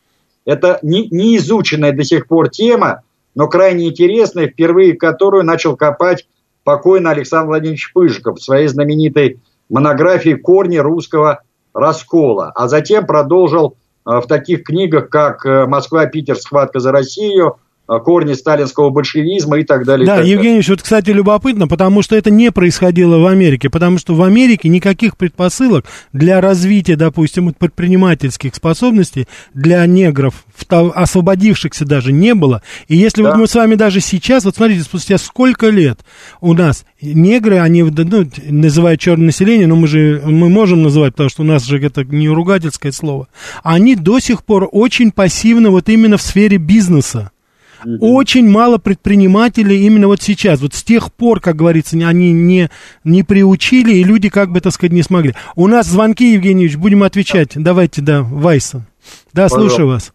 [0.45, 3.01] Это не, не изученная до сих пор тема,
[3.35, 6.27] но крайне интересная, впервые которую начал копать
[6.63, 9.39] покойный Александр Владимирович Пыжиков в своей знаменитой
[9.69, 11.41] монографии «Корни русского
[11.73, 13.75] раскола», а затем продолжил
[14.05, 16.35] Э, в таких книгах, как э, «Москва, Питер.
[16.35, 17.57] Схватка за Россию»,
[17.99, 20.05] корни сталинского большевизма и так далее.
[20.05, 23.97] Да, так Евгений Ильич, вот, кстати, любопытно, потому что это не происходило в Америке, потому
[23.97, 32.33] что в Америке никаких предпосылок для развития, допустим, предпринимательских способностей для негров, освободившихся даже, не
[32.33, 32.61] было.
[32.87, 33.31] И если да.
[33.31, 35.99] вот мы с вами даже сейчас, вот смотрите, спустя сколько лет
[36.41, 41.29] у нас негры, они ну, называют черное население, но мы же мы можем называть, потому
[41.29, 43.27] что у нас же это не ругательское слово.
[43.63, 47.31] Они до сих пор очень пассивны вот именно в сфере бизнеса.
[47.85, 47.97] Mm-hmm.
[47.99, 50.61] Очень мало предпринимателей именно вот сейчас.
[50.61, 52.69] Вот с тех пор, как говорится, они не,
[53.03, 55.33] не приучили, и люди, как бы, так сказать, не смогли.
[55.55, 57.51] У нас звонки, Евгеньевич, будем отвечать.
[57.55, 58.85] Давайте, да, Вайса.
[59.33, 59.59] Да, Пожалуйста.
[59.59, 60.13] слушаю вас.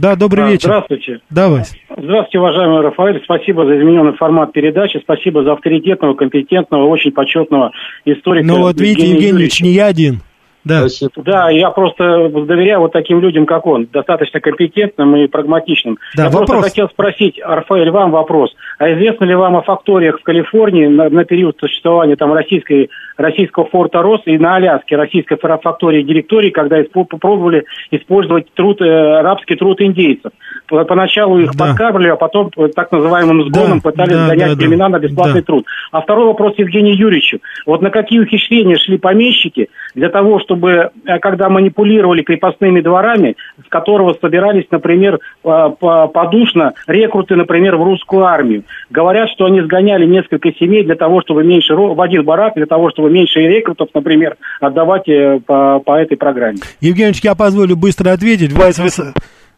[0.00, 0.68] Да, добрый а, вечер.
[0.68, 1.20] Здравствуйте.
[1.30, 1.62] Давай.
[1.88, 3.20] Здравствуйте, уважаемый Рафаэль.
[3.24, 4.98] Спасибо за измененный формат передачи.
[5.02, 7.72] Спасибо за авторитетного, компетентного, очень почетного
[8.04, 8.46] историка.
[8.46, 10.20] Ну вот видите, Евгений Юрьевич, не я один.
[10.66, 10.84] Да.
[11.16, 15.98] да, я просто доверяю вот таким людям, как он, достаточно компетентным и прагматичным.
[16.16, 16.50] Да, я вопрос.
[16.50, 18.52] просто хотел спросить, Рафаэль, вам вопрос.
[18.78, 23.66] А известно ли вам о факториях в Калифорнии на, на период существования там российской, российского
[23.66, 29.80] форта Рос и на Аляске российской фактории директории, когда попробовали использовать труд, э, арабский труд
[29.80, 30.32] индейцев?
[30.68, 31.66] Поначалу их да.
[31.66, 34.98] подкармливали, а потом э, так называемым сгоном да, пытались да, занять да, племена да, на
[34.98, 35.46] бесплатный да.
[35.46, 35.66] труд.
[35.92, 37.38] А второй вопрос Евгению Юрьевичу.
[37.66, 43.36] Вот на какие ухищрения шли помещики для того, чтобы чтобы, э, когда манипулировали крепостными дворами,
[43.64, 48.64] с которого собирались, например, подушно рекруты, например, в русскую армию.
[48.90, 52.90] Говорят, что они сгоняли несколько семей для того, чтобы меньше, в один барак, для того,
[52.90, 56.58] чтобы меньше рекрутов, например, отдавать э, по, по этой программе.
[56.80, 58.52] Евгений я позволю быстро ответить.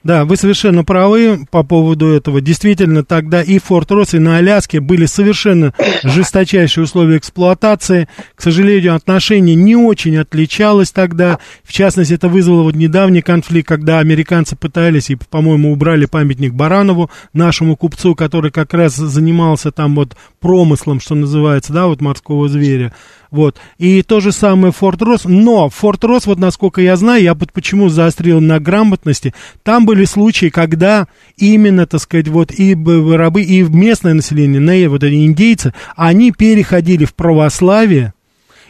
[0.09, 2.41] Да, вы совершенно правы по поводу этого.
[2.41, 8.09] Действительно, тогда и Форт Росс, и на Аляске были совершенно жесточайшие условия эксплуатации.
[8.35, 11.39] К сожалению, отношение не очень отличалось тогда.
[11.63, 17.11] В частности, это вызвало вот недавний конфликт, когда американцы пытались и, по-моему, убрали памятник Баранову,
[17.35, 22.95] нашему купцу, который как раз занимался там вот промыслом, что называется, да, вот морского зверя.
[23.31, 23.57] Вот.
[23.77, 25.25] И то же самое Форт Росс.
[25.25, 29.98] Но Форт Росс, вот насколько я знаю, я вот почему заострил на грамотности, там были
[30.07, 36.33] случаи, когда именно, так сказать, вот и рабы, и местное население, вот эти индейцы, они
[36.33, 38.13] переходили в православие,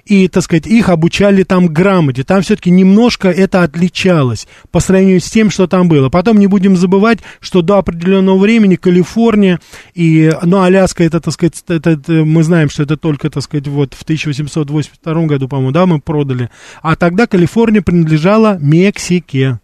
[0.09, 2.25] и, так сказать, их обучали там грамоте.
[2.25, 6.09] Там все-таки немножко это отличалось по сравнению с тем, что там было.
[6.09, 9.61] Потом не будем забывать, что до определенного времени Калифорния
[9.95, 13.69] и, ну, Аляска, это, так сказать, это, это, мы знаем, что это только, так сказать,
[13.69, 16.49] вот в 1882 году, по-моему, да, мы продали.
[16.81, 19.61] А тогда Калифорния принадлежала Мексике.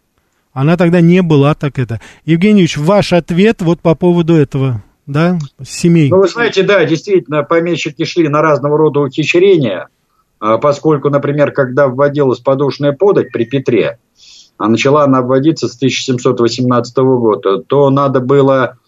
[0.55, 2.01] Она тогда не была так это.
[2.25, 5.37] Евгеньевич, ваш ответ вот по поводу этого, да,
[5.67, 6.09] семей.
[6.11, 9.89] Ну, вы знаете, да, действительно, помещики шли на разного рода ухищрения.
[10.39, 13.99] А поскольку, например, когда вводилась подушная подать при Петре,
[14.57, 18.79] а начала она вводиться с 1718 года, то надо было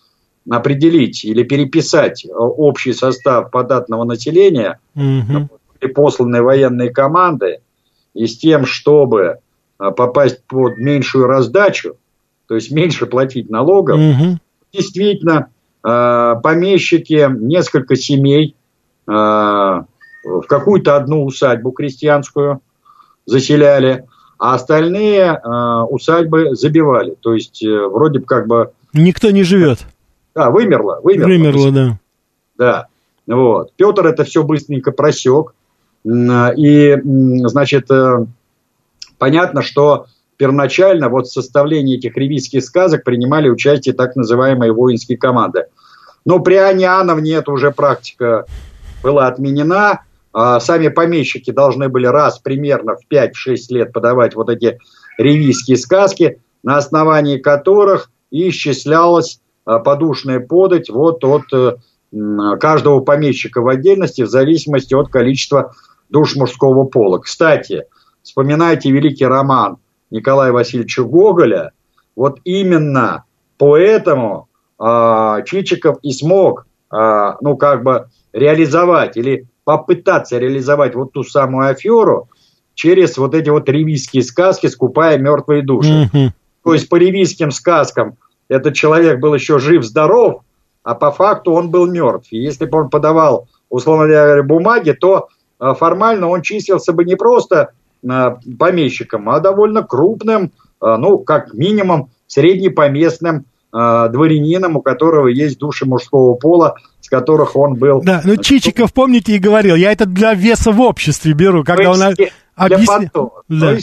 [0.49, 5.49] определить или переписать общий состав податного населения угу.
[5.81, 7.59] и посланные военные команды,
[8.15, 9.39] и с тем, чтобы а,
[9.79, 11.97] попасть под меньшую раздачу,
[12.47, 13.99] то есть меньше платить налогов.
[13.99, 14.39] Угу.
[14.73, 15.49] Действительно,
[15.85, 18.55] э, помещики, несколько семей
[19.07, 22.61] э, в какую-то одну усадьбу крестьянскую
[23.27, 24.05] заселяли,
[24.39, 25.41] а остальные
[25.89, 27.17] усадьбы забивали.
[27.21, 28.73] То есть э, вроде бы как бы...
[28.93, 29.81] Никто не живет.
[30.35, 31.01] Да, вымерло.
[31.03, 31.99] Вымерло, вымерло да.
[32.59, 32.87] Да.
[33.27, 33.73] Вот.
[33.77, 35.55] Петр это все быстренько просек.
[36.05, 36.97] И,
[37.47, 38.27] значит, э,
[39.19, 40.07] понятно, что
[40.37, 45.67] первоначально вот в составлении этих ревизских сказок принимали участие так называемые воинские команды.
[46.25, 48.45] Но при Анне Иоанновне эта уже практика
[49.03, 50.01] была отменена.
[50.33, 53.31] А сами помещики должны были раз примерно в 5-6
[53.71, 54.79] лет подавать вот эти
[55.17, 61.77] ревизские сказки, на основании которых исчислялась а, подушная подать вот от э,
[62.61, 65.75] каждого помещика в отдельности в зависимости от количества
[66.11, 67.19] душ мужского пола.
[67.19, 67.85] Кстати,
[68.27, 69.79] вспоминайте великий роман
[70.11, 71.71] Николая Васильевича Гоголя,
[72.17, 73.25] вот именно
[73.57, 74.49] поэтому
[74.81, 81.71] э, Чичиков и смог, э, ну, как бы реализовать или попытаться реализовать вот ту самую
[81.71, 82.29] аферу
[82.75, 86.11] через вот эти вот ревизские сказки «Скупая мертвые души».
[86.13, 86.31] Mm-hmm.
[86.65, 88.17] То есть по ревизским сказкам
[88.49, 90.43] этот человек был еще жив-здоров,
[90.83, 92.33] а по факту он был мертв.
[92.33, 97.15] И если бы он подавал, условно говоря, бумаги, то а, формально он числился бы не
[97.15, 97.71] просто
[98.09, 105.85] а, помещиком, а довольно крупным, а, ну, как минимум, среднепоместным дворянином, у которого есть души
[105.85, 108.01] мужского пола, с которых он был...
[108.01, 112.03] Да, ну Чичиков, помните, и говорил, я это для веса в обществе беру, когда он
[112.55, 113.13] объясняет...
[113.49, 113.77] Да.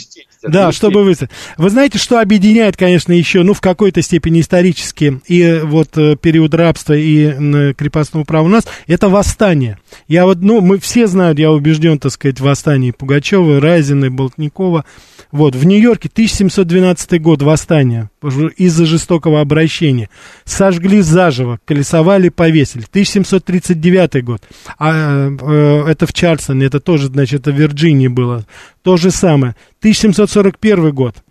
[0.46, 1.14] Да, чтобы вы...
[1.56, 6.54] Вы знаете, что объединяет, конечно, еще, ну, в какой-то степени исторически и вот э, период
[6.54, 9.78] рабства и крепостного права у нас, это восстание.
[10.08, 14.84] Я вот, ну, мы все знают, я убежден, так сказать, восстание Пугачева, Разина, Болтникова.
[15.32, 18.08] Вот, в Нью-Йорке 1712 год восстание
[18.56, 20.08] из-за жестокого обращения.
[20.44, 22.84] Сожгли заживо, колесовали, повесили.
[22.88, 24.42] 1739 год.
[24.78, 28.44] А, э, это в Чарльстоне, это тоже, значит, это в Вирджинии было.
[28.82, 29.56] То же самое.
[29.84, 31.23] 1741 год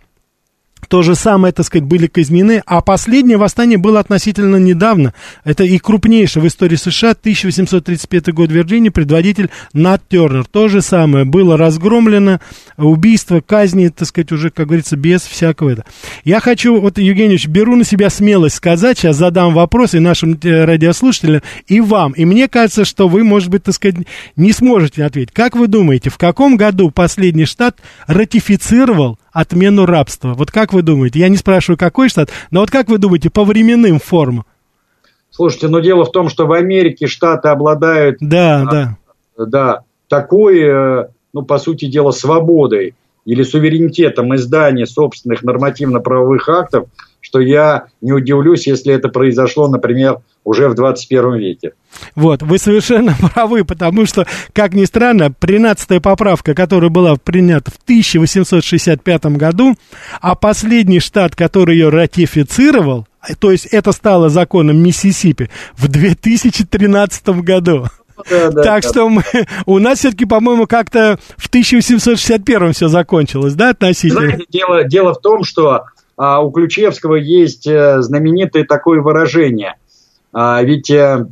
[0.88, 5.14] то же самое, так сказать, были казнены, а последнее восстание было относительно недавно.
[5.44, 10.46] Это и крупнейшее в истории США, 1835 год в Вирджинии, предводитель Нат Тернер.
[10.46, 12.40] То же самое, было разгромлено,
[12.78, 15.86] убийство, казни, так сказать, уже, как говорится, без всякого этого.
[16.24, 20.66] Я хочу, вот, Евгеньевич, беру на себя смелость сказать, сейчас задам вопрос и нашим э,
[20.66, 22.14] радиослушателям, и вам.
[22.14, 23.98] И мне кажется, что вы, может быть, так сказать,
[24.36, 25.34] не сможете ответить.
[25.34, 27.78] Как вы думаете, в каком году последний штат
[28.08, 30.34] ратифицировал отмену рабства.
[30.34, 31.20] Вот как вы думаете?
[31.20, 34.46] Я не спрашиваю, какой штат, но вот как вы думаете, по временным формам?
[35.32, 38.18] Слушайте, но дело в том, что в Америке штаты обладают...
[38.20, 38.98] Да, а, да.
[39.36, 42.94] Да, такой, э, ну, по сути дела, свободой
[43.26, 46.88] или суверенитетом издания собственных нормативно-правовых актов,
[47.24, 51.71] что я не удивлюсь, если это произошло, например, уже в 21 веке.
[52.15, 57.78] Вот, вы совершенно правы, потому что, как ни странно, 13-я поправка, которая была принята в
[57.86, 59.76] 1865 году,
[60.21, 63.07] а последний штат, который ее ратифицировал,
[63.39, 67.88] то есть это стало законом Миссисипи в 2013 году.
[68.30, 68.89] Да, да, так да.
[68.89, 69.24] что мы,
[69.65, 74.21] у нас все-таки, по-моему, как-то в 1861 все закончилось, да, относительно?
[74.21, 75.86] Знаете, дело, дело в том, что
[76.16, 79.76] а, у Ключевского есть э, знаменитое такое выражение.
[80.32, 81.28] А, ведь а,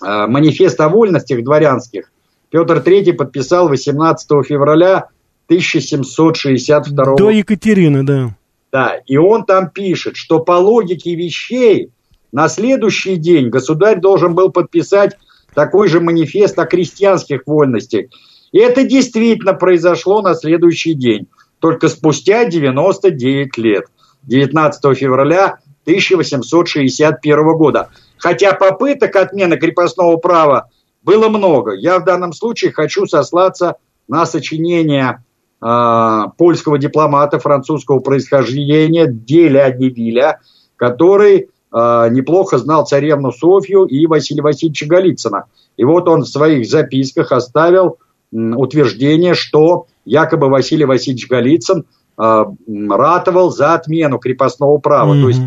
[0.00, 2.10] манифест о вольностях дворянских
[2.50, 5.08] Петр III подписал 18 февраля
[5.46, 7.22] 1762 года.
[7.22, 8.36] До Екатерины, да.
[8.72, 11.90] Да, и он там пишет, что по логике вещей
[12.32, 15.16] на следующий день государь должен был подписать
[15.54, 18.06] такой же манифест о крестьянских вольностях.
[18.52, 21.26] И это действительно произошло на следующий день,
[21.60, 23.84] только спустя 99 лет.
[24.26, 27.88] 19 февраля 1861 года.
[28.18, 30.68] Хотя попыток отмены крепостного права
[31.02, 31.72] было много.
[31.72, 33.76] Я в данном случае хочу сослаться
[34.08, 35.22] на сочинение
[35.62, 40.40] э, польского дипломата французского происхождения Деля Невиля,
[40.76, 45.44] который э, неплохо знал царевну Софью и Василия Васильевича Голицына.
[45.76, 47.98] И вот он в своих записках оставил
[48.32, 51.84] утверждение, что якобы Василий Васильевич Голицын э,
[52.16, 55.14] ратовал за отмену крепостного права.
[55.14, 55.22] Mm-hmm.
[55.22, 55.42] То есть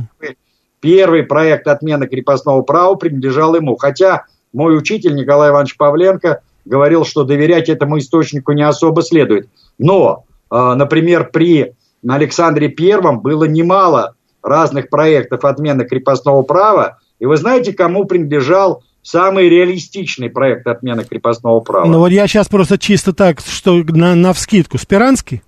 [0.79, 3.75] первый проект отмены крепостного права принадлежал ему.
[3.75, 9.49] Хотя мой учитель Николай Иванович Павленко говорил, что доверять этому источнику не особо следует.
[9.77, 11.73] Но, э, например, при
[12.07, 16.99] Александре Первом было немало разных проектов отмены крепостного права.
[17.19, 21.85] И вы знаете, кому принадлежал самый реалистичный проект отмены крепостного права?
[21.85, 24.77] Ну вот я сейчас просто чисто так, что на, на вскидку.
[24.77, 25.41] Спиранский?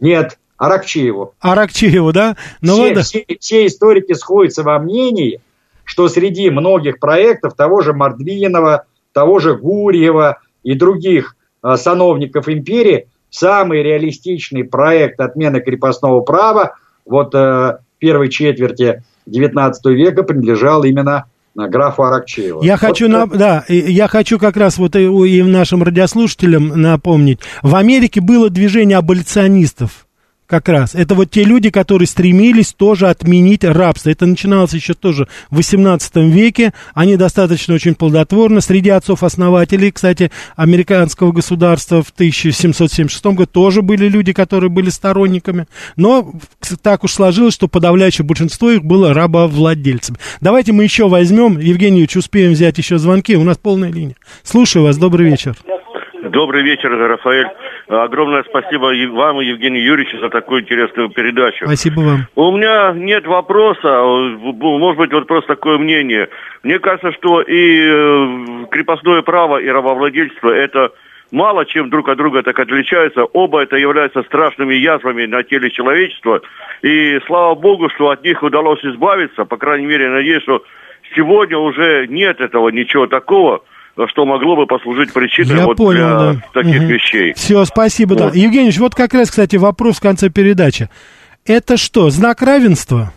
[0.00, 1.34] Нет, Аракчееву.
[1.40, 2.36] Аракчееву, да?
[2.60, 3.04] Ну, все, вот...
[3.04, 5.40] все, все историки сходятся во мнении,
[5.84, 13.08] что среди многих проектов того же Мордвинова, того же Гурьева и других э, сановников империи
[13.30, 22.02] самый реалистичный проект отмены крепостного права вот э, первой четверти XIX века принадлежал именно графу
[22.02, 22.62] Аракчееву.
[22.62, 27.40] Я вот хочу, на, да, я хочу как раз вот и, и нашим радиослушателям напомнить.
[27.62, 30.05] В Америке было движение аболиционистов
[30.46, 30.94] как раз.
[30.94, 34.10] Это вот те люди, которые стремились тоже отменить рабство.
[34.10, 36.72] Это начиналось еще тоже в 18 веке.
[36.94, 38.60] Они достаточно очень плодотворны.
[38.60, 45.66] Среди отцов-основателей, кстати, американского государства в 1776 году тоже были люди, которые были сторонниками.
[45.96, 46.32] Но
[46.82, 50.18] так уж сложилось, что подавляющее большинство их было рабовладельцами.
[50.40, 51.58] Давайте мы еще возьмем.
[51.58, 53.36] Евгений Ильич, успеем взять еще звонки.
[53.36, 54.16] У нас полная линия.
[54.42, 54.96] Слушаю вас.
[54.96, 55.56] Добрый вечер.
[56.30, 57.48] Добрый вечер, Рафаэль.
[57.88, 61.66] Огромное спасибо вам и Евгению Юрьевичу за такую интересную передачу.
[61.66, 62.26] Спасибо вам.
[62.34, 64.02] У меня нет вопроса,
[64.42, 66.28] может быть, вот просто такое мнение.
[66.62, 70.90] Мне кажется, что и э, крепостное право, и рабовладельство– это
[71.30, 73.24] мало чем друг от друга так отличаются.
[73.24, 76.40] Оба это являются страшными язвами на теле человечества.
[76.82, 79.44] И слава богу, что от них удалось избавиться.
[79.44, 80.62] По крайней мере, надеюсь, что
[81.14, 83.62] сегодня уже нет этого ничего такого–
[84.08, 86.42] что могло бы послужить причиной Я вот понял, для да.
[86.52, 86.88] таких угу.
[86.88, 87.32] вещей.
[87.34, 88.10] Все, спасибо.
[88.14, 88.32] Вот.
[88.32, 88.38] Да.
[88.38, 90.90] Евгений вот как раз, кстати, вопрос в конце передачи.
[91.44, 93.12] Это что, знак равенства?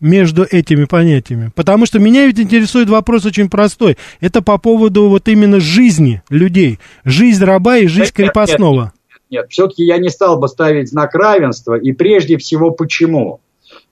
[0.00, 1.52] между этими понятиями.
[1.54, 3.96] Потому что меня ведь интересует вопрос очень простой.
[4.20, 6.80] Это по поводу вот именно жизни людей.
[7.04, 8.80] Жизнь раба и жизнь нет, крепостного.
[8.80, 8.92] Нет,
[9.30, 9.46] нет, нет.
[9.50, 11.76] все-таки я не стал бы ставить знак равенства.
[11.76, 13.40] И прежде всего почему?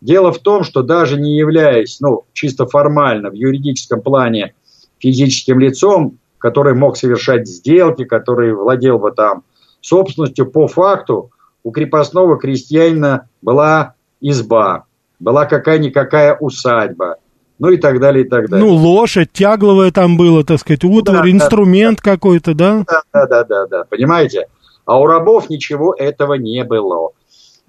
[0.01, 4.55] Дело в том, что даже не являясь, ну, чисто формально, в юридическом плане
[4.99, 9.45] физическим лицом, который мог совершать сделки, который владел бы там
[9.81, 11.31] собственностью, по факту
[11.63, 14.85] у крепостного крестьянина была изба,
[15.21, 17.17] была какая-никакая усадьба,
[17.59, 18.67] ну и так далее, и так далее.
[18.67, 22.85] Ну, лошадь, тягловая там было, так сказать, утварь, да, инструмент да, какой-то, да?
[22.87, 24.49] Да, да, да, да, да, понимаете?
[24.87, 27.11] А у рабов ничего этого не было.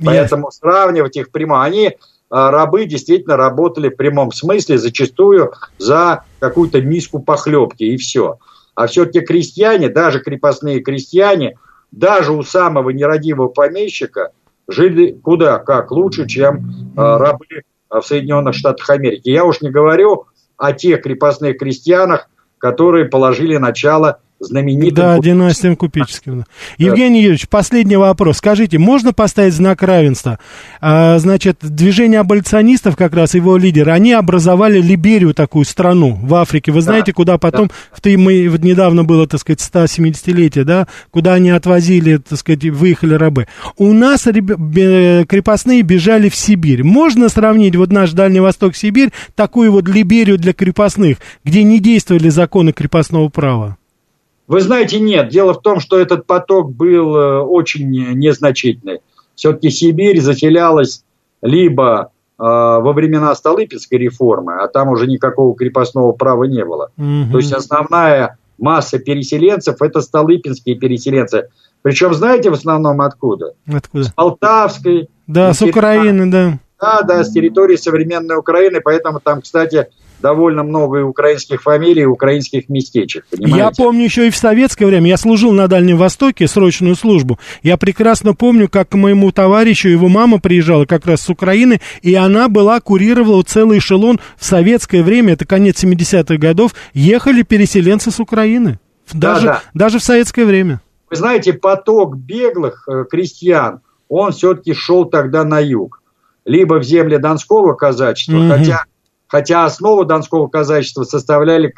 [0.04, 0.52] Поэтому yes.
[0.60, 1.98] сравнивать их прямо, они
[2.32, 8.38] а, рабы действительно работали в прямом смысле, зачастую за какую-то миску похлебки и все.
[8.76, 11.58] А все-таки крестьяне, даже крепостные крестьяне,
[11.92, 14.32] даже у самого нерадивого помещика
[14.68, 19.30] жили куда как лучше, чем э, рабы в Соединенных Штатах Америки.
[19.30, 20.26] Я уж не говорю
[20.58, 24.96] о тех крепостных крестьянах, которые положили начало знаменитым...
[24.96, 26.40] Да, династиям купеческим.
[26.40, 26.46] Да.
[26.78, 28.38] Евгений Юрьевич, последний вопрос.
[28.38, 30.40] Скажите, можно поставить знак равенства?
[30.82, 36.72] А, значит, движение аболиционистов, как раз его лидеры, они образовали Либерию, такую страну в Африке.
[36.72, 37.74] Вы знаете, да, куда потом, да.
[38.12, 43.14] в, мы, вот недавно было, так сказать, 170-летие, да, куда они отвозили, так сказать, выехали
[43.14, 43.48] рабы.
[43.78, 46.84] У нас крепостные бежали в Сибирь.
[46.84, 52.30] Можно сравнить вот наш Дальний Восток, Сибирь, такую вот Либерию для крепостных, где не действовали
[52.30, 53.78] законы крепостного права?
[54.52, 55.30] Вы знаете, нет.
[55.30, 59.00] Дело в том, что этот поток был э, очень незначительный.
[59.34, 61.06] Все-таки Сибирь заселялась
[61.42, 66.92] либо э, во времена Столыпинской реформы, а там уже никакого крепостного права не было.
[66.98, 67.32] Угу.
[67.32, 71.48] То есть основная масса переселенцев это столыпинские переселенцы.
[71.82, 73.54] Причем знаете в основном откуда?
[73.74, 74.04] Откуда?
[74.04, 75.08] С Полтавской.
[75.28, 76.60] Да, с Украины, да.
[76.78, 79.88] Да, да, с территории современной Украины, поэтому там, кстати,
[80.22, 83.26] довольно много и украинских фамилий, и украинских местечек.
[83.30, 83.58] Понимаете?
[83.58, 85.10] Я помню еще и в советское время.
[85.10, 87.40] Я служил на Дальнем Востоке, срочную службу.
[87.64, 92.14] Я прекрасно помню, как к моему товарищу его мама приезжала как раз с Украины, и
[92.16, 98.20] она была, курировала целый эшелон в советское время, это конец 70-х годов, ехали переселенцы с
[98.20, 98.80] Украины.
[99.14, 99.62] Даже, да, да.
[99.74, 100.82] даже в советское время.
[101.10, 106.02] Вы знаете, поток беглых э, крестьян, он все-таки шел тогда на юг.
[106.46, 108.50] Либо в земли Донского казачества, угу.
[108.50, 108.86] хотя
[109.32, 111.74] хотя основу донского казачества составляли,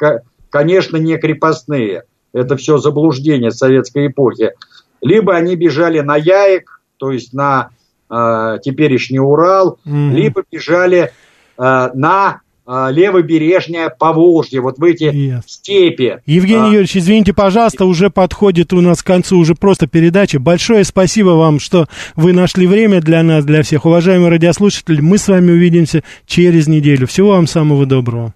[0.50, 2.02] конечно, не крепостные.
[2.32, 4.54] Это все заблуждение советской эпохи.
[5.00, 7.70] Либо они бежали на Яек, то есть на
[8.10, 10.10] э, теперешний Урал, mm-hmm.
[10.10, 11.12] либо бежали
[11.56, 15.42] э, на левобережное Поволжье, вот в эти yes.
[15.46, 16.18] степи.
[16.26, 20.38] Евгений а, Юрьевич, извините, пожалуйста, уже подходит у нас к концу уже просто передачи.
[20.38, 21.86] Большое спасибо вам, что
[22.16, 23.84] вы нашли время для нас, для всех.
[23.84, 27.06] Уважаемые радиослушатели, мы с вами увидимся через неделю.
[27.06, 28.34] Всего вам самого доброго.